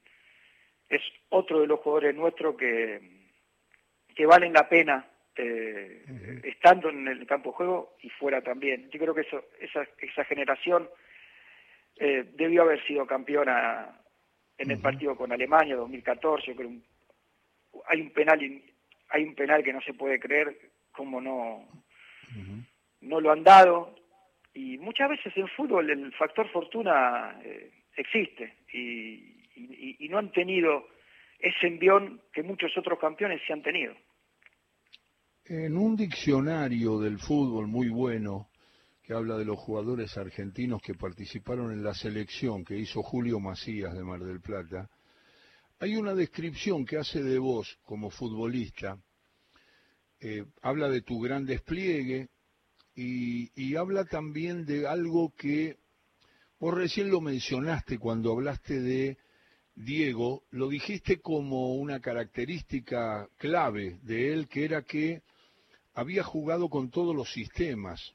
es 0.89 1.01
otro 1.29 1.59
de 1.59 1.67
los 1.67 1.81
jugadores 1.81 2.15
nuestros 2.15 2.57
que, 2.57 2.99
que 4.15 4.25
valen 4.25 4.53
la 4.53 4.67
pena 4.67 5.05
eh, 5.35 6.41
estando 6.43 6.89
en 6.89 7.07
el 7.07 7.27
campo 7.27 7.49
de 7.49 7.55
juego 7.57 7.95
y 8.01 8.09
fuera 8.09 8.41
también. 8.41 8.89
Yo 8.89 8.99
creo 8.99 9.13
que 9.13 9.21
eso, 9.21 9.43
esa, 9.59 9.85
esa 9.99 10.23
generación 10.23 10.89
eh, 11.97 12.25
debió 12.33 12.61
haber 12.63 12.81
sido 12.85 13.05
campeona 13.05 13.99
en 14.57 14.71
el 14.71 14.79
partido 14.79 15.15
con 15.15 15.31
Alemania 15.31 15.75
2014. 15.75 16.55
Creo 16.55 16.71
hay 17.87 18.01
un 18.01 18.11
penal 18.11 18.39
hay 19.09 19.23
un 19.23 19.35
penal 19.35 19.63
que 19.63 19.73
no 19.73 19.81
se 19.81 19.93
puede 19.93 20.19
creer 20.19 20.57
como 20.91 21.19
no 21.21 21.67
no 23.01 23.19
lo 23.19 23.31
han 23.31 23.43
dado 23.43 23.95
y 24.53 24.77
muchas 24.77 25.09
veces 25.09 25.35
en 25.35 25.47
fútbol 25.49 25.89
el 25.89 26.13
factor 26.13 26.49
fortuna 26.49 27.39
eh, 27.43 27.71
existe 27.95 28.55
y, 28.71 29.35
y, 29.55 30.09
no 30.09 30.17
han 30.17 30.31
tenido 30.31 30.87
ese 31.39 31.67
envión 31.67 32.21
que 32.33 32.43
muchos 32.43 32.77
otros 32.77 32.99
campeones 32.99 33.41
sí 33.45 33.53
han 33.53 33.61
tenido. 33.61 33.93
En 35.47 35.77
un 35.77 35.95
diccionario 35.95 36.99
del 36.99 37.19
fútbol 37.19 37.67
muy 37.67 37.87
bueno, 37.89 38.49
que 39.03 39.13
habla 39.13 39.37
de 39.37 39.45
los 39.45 39.59
jugadores 39.59 40.17
argentinos 40.17 40.81
que 40.81 40.95
participaron 40.95 41.71
en 41.71 41.83
la 41.83 41.93
selección 41.93 42.65
que 42.65 42.79
hizo 42.79 43.03
Julio 43.03 43.39
Macías 43.39 43.93
de 43.93 44.03
Mar 44.03 44.21
del 44.21 44.41
Plata, 44.41 44.89
hay 45.77 45.97
una 45.97 46.15
descripción 46.15 46.83
que 46.83 46.97
hace 46.97 47.21
de 47.21 47.37
vos 47.37 47.77
como 47.83 48.09
futbolista, 48.09 48.97
eh, 50.19 50.45
habla 50.63 50.89
de 50.89 51.03
tu 51.03 51.19
gran 51.19 51.45
despliegue 51.45 52.29
y, 52.95 53.51
y 53.53 53.75
habla 53.75 54.05
también 54.05 54.65
de 54.65 54.87
algo 54.87 55.31
que 55.37 55.77
vos 56.59 56.73
recién 56.73 57.11
lo 57.11 57.21
mencionaste 57.21 57.99
cuando 57.99 58.31
hablaste 58.31 58.79
de 58.79 59.19
Diego, 59.75 60.41
lo 60.49 60.69
dijiste 60.69 61.19
como 61.19 61.75
una 61.75 61.99
característica 61.99 63.29
clave 63.37 63.99
de 64.01 64.33
él, 64.33 64.47
que 64.47 64.65
era 64.65 64.81
que 64.81 65.21
había 65.95 66.23
jugado 66.23 66.69
con 66.69 66.91
todos 66.91 67.15
los 67.15 67.31
sistemas, 67.31 68.13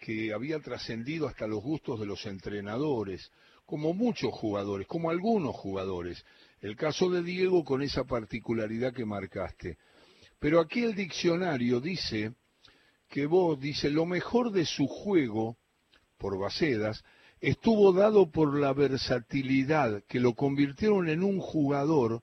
que 0.00 0.32
había 0.32 0.60
trascendido 0.60 1.28
hasta 1.28 1.46
los 1.46 1.62
gustos 1.62 2.00
de 2.00 2.06
los 2.06 2.24
entrenadores, 2.24 3.30
como 3.66 3.92
muchos 3.92 4.32
jugadores, 4.32 4.86
como 4.86 5.10
algunos 5.10 5.54
jugadores. 5.54 6.24
El 6.60 6.74
caso 6.74 7.10
de 7.10 7.22
Diego 7.22 7.64
con 7.64 7.82
esa 7.82 8.04
particularidad 8.04 8.94
que 8.94 9.04
marcaste. 9.04 9.76
Pero 10.38 10.58
aquí 10.58 10.84
el 10.84 10.94
diccionario 10.94 11.80
dice 11.80 12.32
que 13.08 13.26
vos, 13.26 13.60
dice, 13.60 13.90
lo 13.90 14.06
mejor 14.06 14.50
de 14.50 14.64
su 14.64 14.86
juego, 14.86 15.58
por 16.16 16.38
Bacedas, 16.38 17.04
estuvo 17.40 17.92
dado 17.92 18.30
por 18.30 18.58
la 18.58 18.72
versatilidad 18.72 20.02
que 20.08 20.18
lo 20.18 20.34
convirtieron 20.34 21.10
en 21.10 21.22
un 21.22 21.40
jugador 21.40 22.22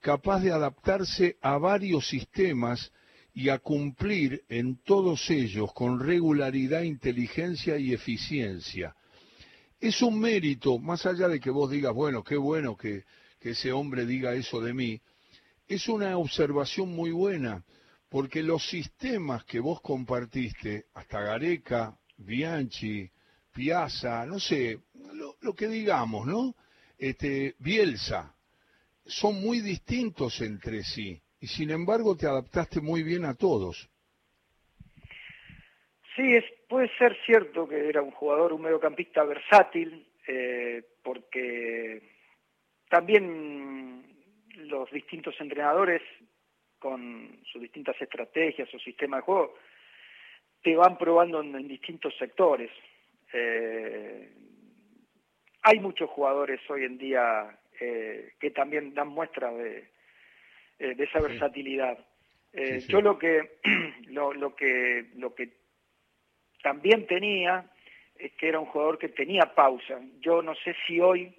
capaz 0.00 0.40
de 0.40 0.52
adaptarse 0.52 1.38
a 1.40 1.58
varios 1.58 2.06
sistemas 2.08 2.92
y 3.34 3.48
a 3.48 3.58
cumplir 3.58 4.44
en 4.48 4.76
todos 4.76 5.28
ellos 5.28 5.72
con 5.74 5.98
regularidad, 5.98 6.82
inteligencia 6.82 7.76
y 7.76 7.92
eficiencia. 7.92 8.94
Es 9.80 10.00
un 10.02 10.20
mérito, 10.20 10.78
más 10.78 11.04
allá 11.04 11.26
de 11.26 11.40
que 11.40 11.50
vos 11.50 11.68
digas, 11.68 11.92
bueno, 11.92 12.22
qué 12.22 12.36
bueno 12.36 12.76
que, 12.76 13.04
ese 13.40 13.72
hombre 13.72 14.06
diga 14.06 14.32
eso 14.32 14.58
de 14.62 14.72
mí, 14.72 15.02
es 15.68 15.86
una 15.88 16.16
observación 16.16 16.88
muy 16.94 17.10
buena, 17.10 17.62
porque 18.08 18.42
los 18.42 18.66
sistemas 18.66 19.44
que 19.44 19.60
vos 19.60 19.82
compartiste, 19.82 20.86
hasta 20.94 21.20
Gareca, 21.20 21.94
Bianchi, 22.16 23.10
Piazza, 23.52 24.24
no 24.24 24.40
sé, 24.40 24.78
lo, 25.12 25.36
lo 25.42 25.54
que 25.54 25.68
digamos, 25.68 26.26
¿no? 26.26 26.56
Este, 26.96 27.54
Bielsa, 27.58 28.34
son 29.04 29.42
muy 29.42 29.60
distintos 29.60 30.40
entre 30.40 30.82
sí 30.82 31.20
y 31.44 31.46
sin 31.46 31.70
embargo 31.70 32.16
te 32.16 32.26
adaptaste 32.26 32.80
muy 32.80 33.02
bien 33.02 33.26
a 33.26 33.34
todos. 33.34 33.90
Sí, 36.16 36.22
es, 36.34 36.44
puede 36.70 36.88
ser 36.96 37.14
cierto 37.26 37.68
que 37.68 37.86
era 37.86 38.00
un 38.00 38.12
jugador, 38.12 38.54
un 38.54 38.62
mediocampista 38.62 39.22
versátil, 39.24 40.08
eh, 40.26 40.82
porque 41.02 42.00
también 42.88 44.24
los 44.56 44.90
distintos 44.90 45.34
entrenadores, 45.38 46.00
con 46.78 47.38
sus 47.52 47.60
distintas 47.60 48.00
estrategias 48.00 48.72
o 48.72 48.78
sistemas 48.78 49.18
de 49.18 49.24
juego, 49.26 49.54
te 50.62 50.74
van 50.76 50.96
probando 50.96 51.42
en, 51.42 51.68
distintos 51.68 52.16
sectores. 52.16 52.70
Eh, 53.34 54.32
hay 55.60 55.78
muchos 55.78 56.08
jugadores 56.08 56.58
hoy 56.70 56.84
en 56.84 56.96
día 56.96 57.60
eh, 57.78 58.32
que 58.40 58.50
también 58.50 58.94
dan 58.94 59.08
muestra 59.08 59.52
de, 59.52 59.92
eh, 60.78 60.94
de 60.94 61.04
esa 61.04 61.20
versatilidad. 61.20 61.98
Eh, 62.52 62.80
yo 62.88 63.00
lo 63.00 63.16
que, 63.16 63.58
lo, 64.08 64.54
que, 64.56 65.06
lo 65.14 65.34
que 65.34 65.50
también 66.62 67.06
tenía 67.06 67.70
es 68.16 68.32
que 68.32 68.48
era 68.48 68.58
un 68.58 68.66
jugador 68.66 68.98
que 68.98 69.08
tenía 69.08 69.54
pausa. 69.54 70.00
Yo 70.20 70.42
no 70.42 70.54
sé 70.56 70.74
si 70.86 71.00
hoy, 71.00 71.32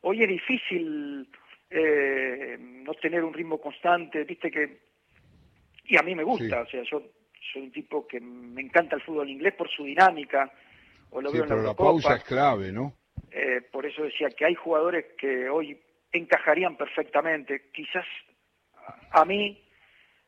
hoy 0.00 0.22
es 0.22 0.28
difícil 0.28 1.28
eh, 1.70 2.56
no 2.58 2.92
tener 2.94 3.22
un 3.22 3.32
ritmo 3.32 3.60
constante, 3.60 4.24
viste 4.24 4.50
que, 4.50 4.80
y 5.84 5.96
a 5.96 6.02
mí 6.02 6.14
me 6.16 6.24
gusta, 6.24 6.62
o 6.62 6.66
sea, 6.66 6.82
yo 6.82 7.02
soy 7.52 7.62
un 7.62 7.72
tipo 7.72 8.06
que 8.06 8.20
me 8.20 8.62
encanta 8.62 8.96
el 8.96 9.02
fútbol 9.02 9.30
inglés 9.30 9.54
por 9.54 9.70
su 9.70 9.84
dinámica, 9.84 10.52
o 11.10 11.20
lo 11.20 11.30
veo 11.32 11.42
en 11.42 11.48
pero 11.48 11.62
la, 11.62 11.74
pausa 11.74 12.16
es 12.16 12.24
clave, 12.24 12.72
¿no? 12.72 12.94
por 13.70 13.86
eso 13.86 14.02
decía 14.02 14.28
que 14.30 14.44
hay 14.44 14.54
jugadores 14.56 15.06
que 15.16 15.48
hoy 15.48 15.78
encajarían 16.12 16.76
perfectamente, 16.76 17.70
quizás 17.72 18.04
a 19.10 19.24
mí 19.24 19.60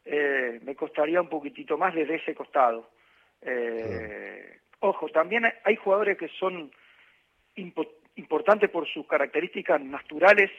eh, 0.04 0.60
me 0.62 0.74
costaría 0.74 1.20
un 1.20 1.28
poquitito 1.28 1.78
más 1.78 1.94
desde 1.94 2.16
ese 2.16 2.34
costado. 2.34 2.90
Eh, 3.40 4.58
ojo, 4.80 5.08
también 5.08 5.44
hay 5.64 5.76
jugadores 5.76 6.18
que 6.18 6.28
son 6.28 6.70
importantes 7.54 8.70
por 8.70 8.88
sus 8.88 9.06
características 9.06 9.80
naturales, 9.80 10.50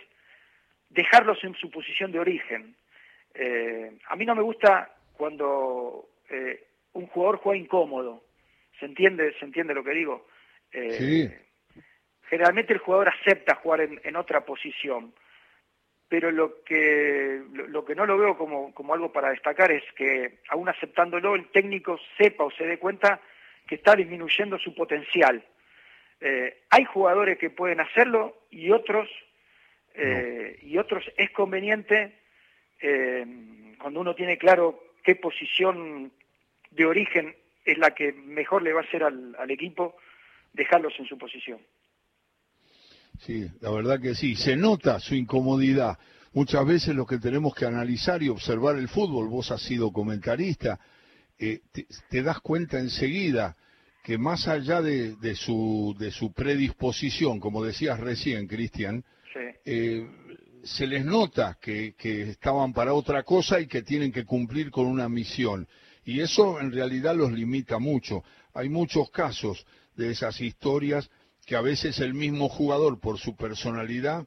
dejarlos 0.89 1.44
en 1.44 1.56
su 1.56 1.70
posición 1.70 2.12
de 2.12 2.20
origen. 2.20 2.76
Eh, 3.34 3.98
a 4.08 4.16
mí 4.16 4.26
no 4.26 4.36
me 4.36 4.44
gusta 4.44 4.96
cuando 5.13 6.10
un 6.94 7.08
jugador 7.08 7.38
juega 7.38 7.60
incómodo. 7.60 8.24
¿Se 8.80 8.86
entiende, 8.86 9.34
¿Se 9.39 9.46
entiende 9.46 9.74
lo 9.74 9.84
que 9.84 9.92
digo? 9.92 10.28
sí. 10.72 11.30
Generalmente 12.30 12.74
el 12.74 12.80
jugador 12.80 13.10
acepta 13.10 13.56
jugar 13.56 13.82
en 13.82 14.16
otra 14.16 14.44
posición 14.44 15.13
pero 16.10 16.32
lo 16.32 16.63
que, 16.63 17.42
lo, 17.54 17.86
que 17.86 17.96
no 17.96 18.06
lo 18.06 18.18
veo 18.18 18.38
como, 18.38 18.74
como 18.74 18.94
algo 18.94 19.12
para 19.12 19.32
destacar 19.32 19.72
es 19.72 19.84
que, 19.96 20.39
aún 20.50 20.70
aceptándolo, 20.70 21.36
el 21.36 21.48
técnico 21.48 22.00
sepa 22.18 22.44
o 22.44 22.52
se 22.52 22.66
dé 22.66 22.78
cuenta 22.78 23.20
que 23.68 23.76
está 23.76 23.96
disminuyendo 23.96 24.58
su 24.60 24.76
potencial. 24.76 25.44
Eh, 26.22 26.62
hay 26.70 26.86
jugadores 26.86 27.38
que 27.38 27.50
pueden 27.50 27.80
hacerlo 27.80 28.38
y 28.50 28.72
otros, 28.72 29.10
eh, 29.96 30.60
y 30.62 30.78
otros 30.78 31.04
es 31.18 31.32
conveniente, 31.32 32.13
eh, 32.82 33.26
cuando 33.80 34.02
uno 34.02 34.16
tiene 34.16 34.38
claro 34.38 34.84
qué 35.04 35.16
posición 35.16 36.12
de 36.72 36.86
origen 36.86 37.36
es 37.66 37.78
la 37.78 37.92
que 37.96 38.13
mejor 38.13 38.62
le 38.62 38.74
va 38.74 38.82
a 38.82 38.84
hacer 38.84 39.04
al, 39.04 39.36
al 39.38 39.52
equipo, 39.52 39.98
dejarlos 40.54 40.94
en 41.00 41.06
su 41.06 41.18
posición. 41.18 41.60
Sí, 43.26 43.50
la 43.62 43.71
verdad 43.71 44.02
que 44.02 44.15
sí. 44.15 44.36
Se 44.36 44.56
nota 44.56 45.00
su 45.00 45.15
incomodidad. 45.15 45.98
Muchas 46.34 46.65
veces 46.65 46.96
lo 46.96 47.06
que 47.06 47.19
tenemos 47.19 47.56
que 47.56 47.65
analizar 47.65 48.21
y 48.21 48.30
observar 48.30 48.76
el 48.78 48.90
fútbol, 48.90 49.30
vos 49.30 49.52
has 49.52 49.62
sido 49.62 49.92
comentarista, 49.92 50.80
eh, 51.40 51.62
te, 52.10 52.24
das 52.24 52.42
cuenta 52.42 52.80
enseguida 52.80 53.56
que 54.04 54.17
más 54.17 54.48
allá 54.48 54.82
de, 54.82 55.36
su, 55.36 55.96
de 55.98 56.12
su 56.12 56.34
predisposición, 56.34 57.40
como 57.40 57.63
decías 57.63 58.00
recién, 58.00 58.48
Cristian, 58.48 59.04
eh, 59.63 60.06
se 60.63 60.88
les 60.88 61.06
nota 61.06 61.58
que, 61.62 61.94
que 61.98 62.24
estaban 62.24 62.74
para 62.74 62.94
otra 62.94 63.24
cosa 63.24 63.60
y 63.60 63.67
que 63.67 63.84
tienen 63.84 64.12
que 64.12 64.26
cumplir 64.26 64.69
con 64.69 64.88
una 64.88 65.08
misión. 65.08 65.67
Y 66.04 66.19
eso 66.19 66.60
en 66.60 66.71
realidad 66.71 67.15
los 67.15 67.32
limita 67.32 67.80
mucho. 67.80 68.24
Hay 68.54 68.67
muchos 68.67 69.10
casos 69.12 69.65
de 69.96 70.12
esas 70.12 70.42
historias 70.42 71.10
que 71.46 71.56
a 71.56 71.62
veces 71.62 72.00
el 72.00 72.13
mismo 72.13 72.50
jugador, 72.50 73.00
por 73.00 73.17
su 73.17 73.35
personalidad, 73.35 74.25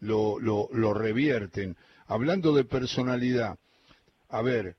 lo, 0.00 0.38
lo, 0.40 0.94
revierten. 0.94 1.76
Hablando 2.06 2.52
de 2.52 2.64
personalidad, 2.64 3.58
a 4.28 4.42
ver, 4.42 4.76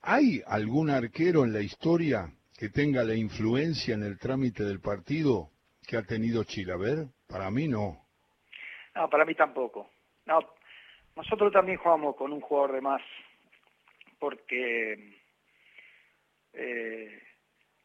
¿hay 0.00 0.42
algún 0.46 0.90
arquero 0.90 1.44
en 1.44 1.52
la 1.52 1.60
historia 1.60 2.30
que 2.58 2.68
tenga 2.68 3.04
la 3.04 3.14
influencia 3.14 3.94
en 3.94 4.02
el 4.02 4.18
trámite 4.18 4.64
del 4.64 4.80
partido 4.80 5.50
que 5.86 5.96
ha 5.96 6.02
tenido 6.02 6.44
Chilaver? 6.44 7.06
Para 7.28 7.50
mí 7.50 7.68
no. 7.68 8.04
No, 8.94 9.10
para 9.10 9.24
mí 9.24 9.34
tampoco. 9.34 9.90
No, 10.24 10.40
nosotros 11.14 11.52
también 11.52 11.78
jugamos 11.78 12.16
con 12.16 12.32
un 12.32 12.40
jugador 12.40 12.72
de 12.72 12.80
más, 12.80 13.02
porque 14.18 15.14
eh, 16.54 17.22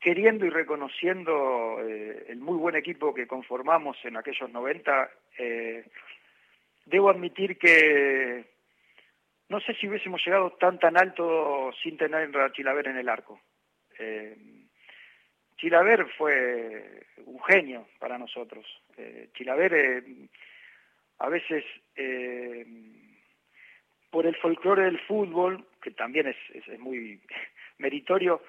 queriendo 0.01 0.45
y 0.45 0.49
reconociendo 0.49 1.77
eh, 1.79 2.25
el 2.29 2.39
muy 2.39 2.57
buen 2.57 2.75
equipo 2.75 3.13
que 3.13 3.27
conformamos 3.27 3.97
en 4.03 4.17
aquellos 4.17 4.49
90, 4.49 5.11
eh, 5.37 5.85
debo 6.85 7.11
admitir 7.11 7.57
que 7.57 8.45
no 9.47 9.59
sé 9.61 9.75
si 9.75 9.87
hubiésemos 9.87 10.25
llegado 10.25 10.51
tan 10.53 10.79
tan 10.79 10.97
alto 10.97 11.71
sin 11.83 11.97
tener 11.97 12.35
a 12.35 12.51
Chilaver 12.51 12.87
en 12.87 12.97
el 12.97 13.09
arco. 13.09 13.39
Eh, 13.99 14.35
Chilaver 15.57 16.07
fue 16.17 17.03
un 17.25 17.41
genio 17.43 17.87
para 17.99 18.17
nosotros. 18.17 18.65
Chilaver 19.33 20.03
a 21.19 21.29
veces 21.29 21.63
por 24.09 24.25
el 24.25 24.35
folclore 24.37 24.85
del 24.85 24.99
fútbol, 25.01 25.65
que 25.81 25.91
también 25.91 26.27
es, 26.27 26.79
muy 26.79 27.21
meritorio, 27.77 28.41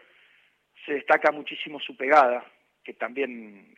se 0.84 0.94
destaca 0.94 1.30
muchísimo 1.32 1.78
su 1.80 1.96
pegada, 1.96 2.44
que 2.82 2.94
también 2.94 3.74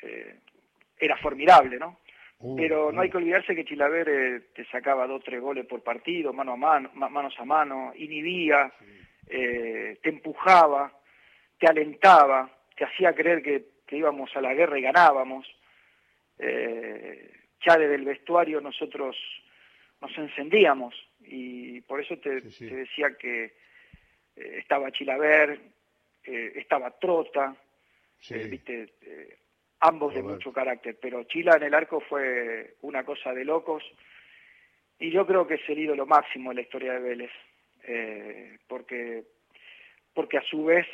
era 0.98 1.16
formidable, 1.18 1.78
¿no? 1.78 2.00
Uh, 2.38 2.56
Pero 2.56 2.92
no 2.92 3.00
hay 3.00 3.08
uh. 3.08 3.12
que 3.12 3.16
olvidarse 3.18 3.54
que 3.54 3.64
Chilaver 3.64 4.48
te 4.54 4.64
sacaba 4.66 5.06
dos 5.06 5.20
o 5.20 5.24
tres 5.24 5.40
goles 5.40 5.66
por 5.66 5.82
partido, 5.82 6.32
mano 6.32 6.52
a 6.52 6.56
mano, 6.56 6.90
manos 6.94 7.34
a 7.38 7.44
mano, 7.44 7.92
inhibía, 7.96 8.72
te 9.26 10.08
empujaba, 10.08 10.92
te 11.58 11.66
alentaba, 11.66 12.50
te 12.76 12.84
hacía 12.84 13.14
creer 13.14 13.42
que, 13.42 13.74
íbamos 13.96 14.34
a 14.34 14.40
la 14.40 14.54
guerra 14.54 14.78
y 14.78 14.82
ganábamos. 14.82 15.46
Eh, 16.38 17.30
ya 17.64 17.76
desde 17.78 17.94
el 17.94 18.04
vestuario 18.04 18.60
nosotros 18.60 19.16
nos 20.00 20.18
encendíamos 20.18 20.94
y 21.20 21.80
por 21.82 22.00
eso 22.00 22.18
te, 22.18 22.40
decía 22.40 23.16
que 23.16 23.44
eh, 23.44 24.56
estaba 24.58 24.90
Chilaver, 24.90 25.60
eh, 26.24 26.52
estaba 26.56 26.90
Trota, 26.98 27.56
viste, 28.28 28.94
ambos 29.80 30.14
de 30.14 30.22
mucho 30.22 30.52
carácter, 30.52 30.98
pero 31.00 31.24
Chila 31.24 31.56
en 31.56 31.64
el 31.64 31.74
arco 31.74 32.00
fue 32.00 32.76
una 32.82 33.04
cosa 33.04 33.32
de 33.32 33.44
locos 33.44 33.82
y 34.98 35.10
yo 35.10 35.26
creo 35.26 35.46
que 35.46 35.54
es 35.54 35.68
el 35.68 35.78
ídolo 35.78 36.06
máximo 36.06 36.50
en 36.50 36.56
la 36.56 36.62
historia 36.62 36.94
de 36.94 37.00
Vélez, 37.00 37.30
porque, 38.66 39.24
porque 40.14 40.38
a 40.38 40.42
su 40.42 40.64
vez 40.64 40.86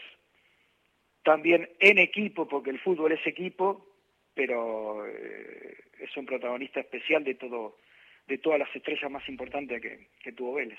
también 1.23 1.69
en 1.79 1.99
equipo, 1.99 2.49
porque 2.49 2.71
el 2.71 2.81
fútbol 2.81 3.13
es 3.13 3.27
equipo, 3.27 3.87
pero 4.35 5.07
eh, 5.07 5.77
es 5.99 6.17
un 6.17 6.27
protagonista 6.27 6.81
especial 6.81 7.25
de 7.25 7.35
todo 7.35 7.79
de 8.27 8.39
todas 8.39 8.61
las 8.61 8.75
estrellas 8.77 9.11
más 9.11 9.29
importantes 9.29 9.83
que, 9.83 10.33
tuvo 10.33 10.55
Vélez. 10.55 10.79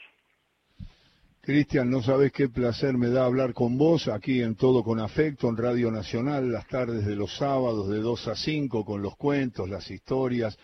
Cristian, 1.43 1.89
no 1.89 2.03
sabes 2.03 2.31
qué 2.31 2.49
placer 2.49 2.95
me 2.95 3.09
da 3.09 3.25
hablar 3.25 3.55
con 3.55 3.75
vos 3.75 4.07
aquí 4.07 4.43
en 4.43 4.53
Todo 4.53 4.83
con 4.83 4.99
Afecto, 4.99 5.49
en 5.49 5.57
Radio 5.57 5.89
Nacional, 5.89 6.51
las 6.51 6.67
tardes 6.67 7.03
de 7.03 7.15
los 7.15 7.35
sábados 7.35 7.89
de 7.89 7.97
2 7.97 8.27
a 8.27 8.35
5, 8.35 8.85
con 8.85 9.01
los 9.01 9.15
cuentos, 9.17 9.67
las 9.67 9.89
historias 9.89 10.55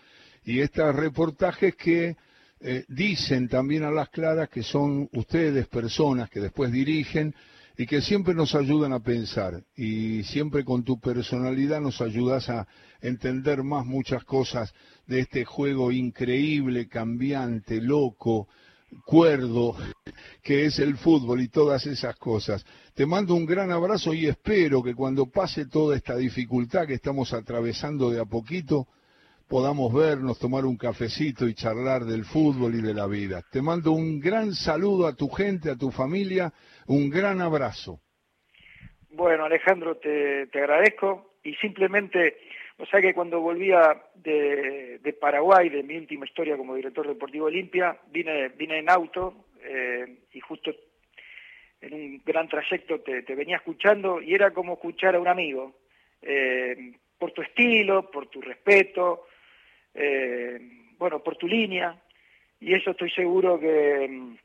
y 0.44 0.60
estos 0.60 0.94
reportajes 0.94 1.74
que 1.74 2.16
eh, 2.60 2.84
dicen 2.86 3.48
también 3.48 3.82
a 3.82 3.90
las 3.90 4.08
claras 4.10 4.50
que 4.50 4.62
son 4.62 5.08
ustedes 5.14 5.66
personas 5.66 6.30
que 6.30 6.38
después 6.38 6.70
dirigen 6.70 7.34
y 7.76 7.84
que 7.84 8.00
siempre 8.00 8.32
nos 8.32 8.54
ayudan 8.54 8.92
a 8.92 9.00
pensar. 9.00 9.64
Y 9.74 10.22
siempre 10.22 10.64
con 10.64 10.84
tu 10.84 11.00
personalidad 11.00 11.80
nos 11.80 12.00
ayudas 12.00 12.48
a 12.50 12.68
entender 13.00 13.64
más 13.64 13.84
muchas 13.84 14.22
cosas 14.22 14.72
de 15.08 15.18
este 15.18 15.44
juego 15.44 15.90
increíble, 15.90 16.86
cambiante, 16.86 17.80
loco, 17.80 18.46
cuerdo, 19.04 19.76
que 20.42 20.64
es 20.64 20.78
el 20.78 20.96
fútbol 20.96 21.40
y 21.40 21.48
todas 21.48 21.86
esas 21.86 22.16
cosas. 22.16 22.64
Te 22.94 23.06
mando 23.06 23.34
un 23.34 23.46
gran 23.46 23.70
abrazo 23.70 24.14
y 24.14 24.26
espero 24.26 24.82
que 24.82 24.94
cuando 24.94 25.26
pase 25.26 25.66
toda 25.66 25.96
esta 25.96 26.16
dificultad 26.16 26.86
que 26.86 26.94
estamos 26.94 27.32
atravesando 27.32 28.10
de 28.10 28.20
a 28.20 28.24
poquito, 28.24 28.86
podamos 29.48 29.92
vernos, 29.92 30.38
tomar 30.38 30.64
un 30.64 30.76
cafecito 30.76 31.48
y 31.48 31.54
charlar 31.54 32.04
del 32.04 32.24
fútbol 32.24 32.74
y 32.74 32.82
de 32.82 32.94
la 32.94 33.06
vida. 33.06 33.42
Te 33.50 33.62
mando 33.62 33.92
un 33.92 34.20
gran 34.20 34.52
saludo 34.52 35.06
a 35.06 35.14
tu 35.14 35.28
gente, 35.28 35.70
a 35.70 35.76
tu 35.76 35.90
familia 35.90 36.52
un 36.86 37.08
gran 37.08 37.40
abrazo. 37.40 38.00
Bueno, 39.10 39.44
Alejandro, 39.44 39.96
te, 39.96 40.48
agradezco 40.54 41.34
y 41.42 41.54
simplemente, 41.56 42.36
o 42.78 42.86
sea 42.86 43.00
que 43.00 43.14
cuando 43.14 43.40
volvía 43.40 44.02
de, 44.14 45.16
Paraguay, 45.20 45.68
de 45.68 45.82
mi 45.82 45.96
última 45.96 46.26
historia 46.26 46.56
como 46.56 46.74
director 46.74 47.06
deportivo 47.06 47.46
Olimpia, 47.46 47.98
vine, 48.08 48.48
vine 48.50 48.78
en 48.78 48.90
auto 48.90 49.46
eh, 49.62 50.18
y 50.32 50.40
justo 50.40 50.72
en 51.80 51.94
un 51.94 52.22
gran 52.24 52.48
trayecto 52.48 53.00
te, 53.00 53.22
venía 53.34 53.56
escuchando 53.56 54.20
y 54.20 54.34
era 54.34 54.52
como 54.52 54.74
escuchar 54.74 55.14
a 55.14 55.20
un 55.20 55.28
amigo, 55.28 55.74
eh, 56.22 56.92
por 57.18 57.32
tu 57.32 57.42
estilo, 57.42 58.10
por 58.10 58.28
tu 58.28 58.40
respeto, 58.40 59.26
eh, 59.94 60.60
bueno, 60.98 61.22
por 61.22 61.36
tu 61.36 61.46
línea, 61.46 61.96
y 62.60 62.74
eso 62.74 62.90
estoy 62.90 63.10
seguro 63.10 63.58
que 63.58 64.36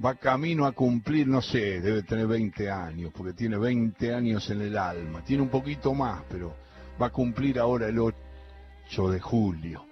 va 0.03 0.15
camino 0.15 0.65
a 0.65 0.71
cumplir, 0.73 1.27
no 1.27 1.41
sé, 1.41 1.81
debe 1.81 2.03
tener 2.03 2.27
20 2.27 2.69
años, 2.69 3.11
porque 3.15 3.33
tiene 3.33 3.57
20 3.57 4.13
años 4.13 4.49
en 4.49 4.61
el 4.61 4.77
alma. 4.77 5.23
Tiene 5.23 5.43
un 5.43 5.49
poquito 5.49 5.93
más, 5.93 6.23
pero 6.29 6.55
va 7.01 7.07
a 7.07 7.11
cumplir 7.11 7.59
ahora 7.59 7.87
el 7.87 7.99
8 7.99 9.09
de 9.09 9.19
julio. 9.19 9.85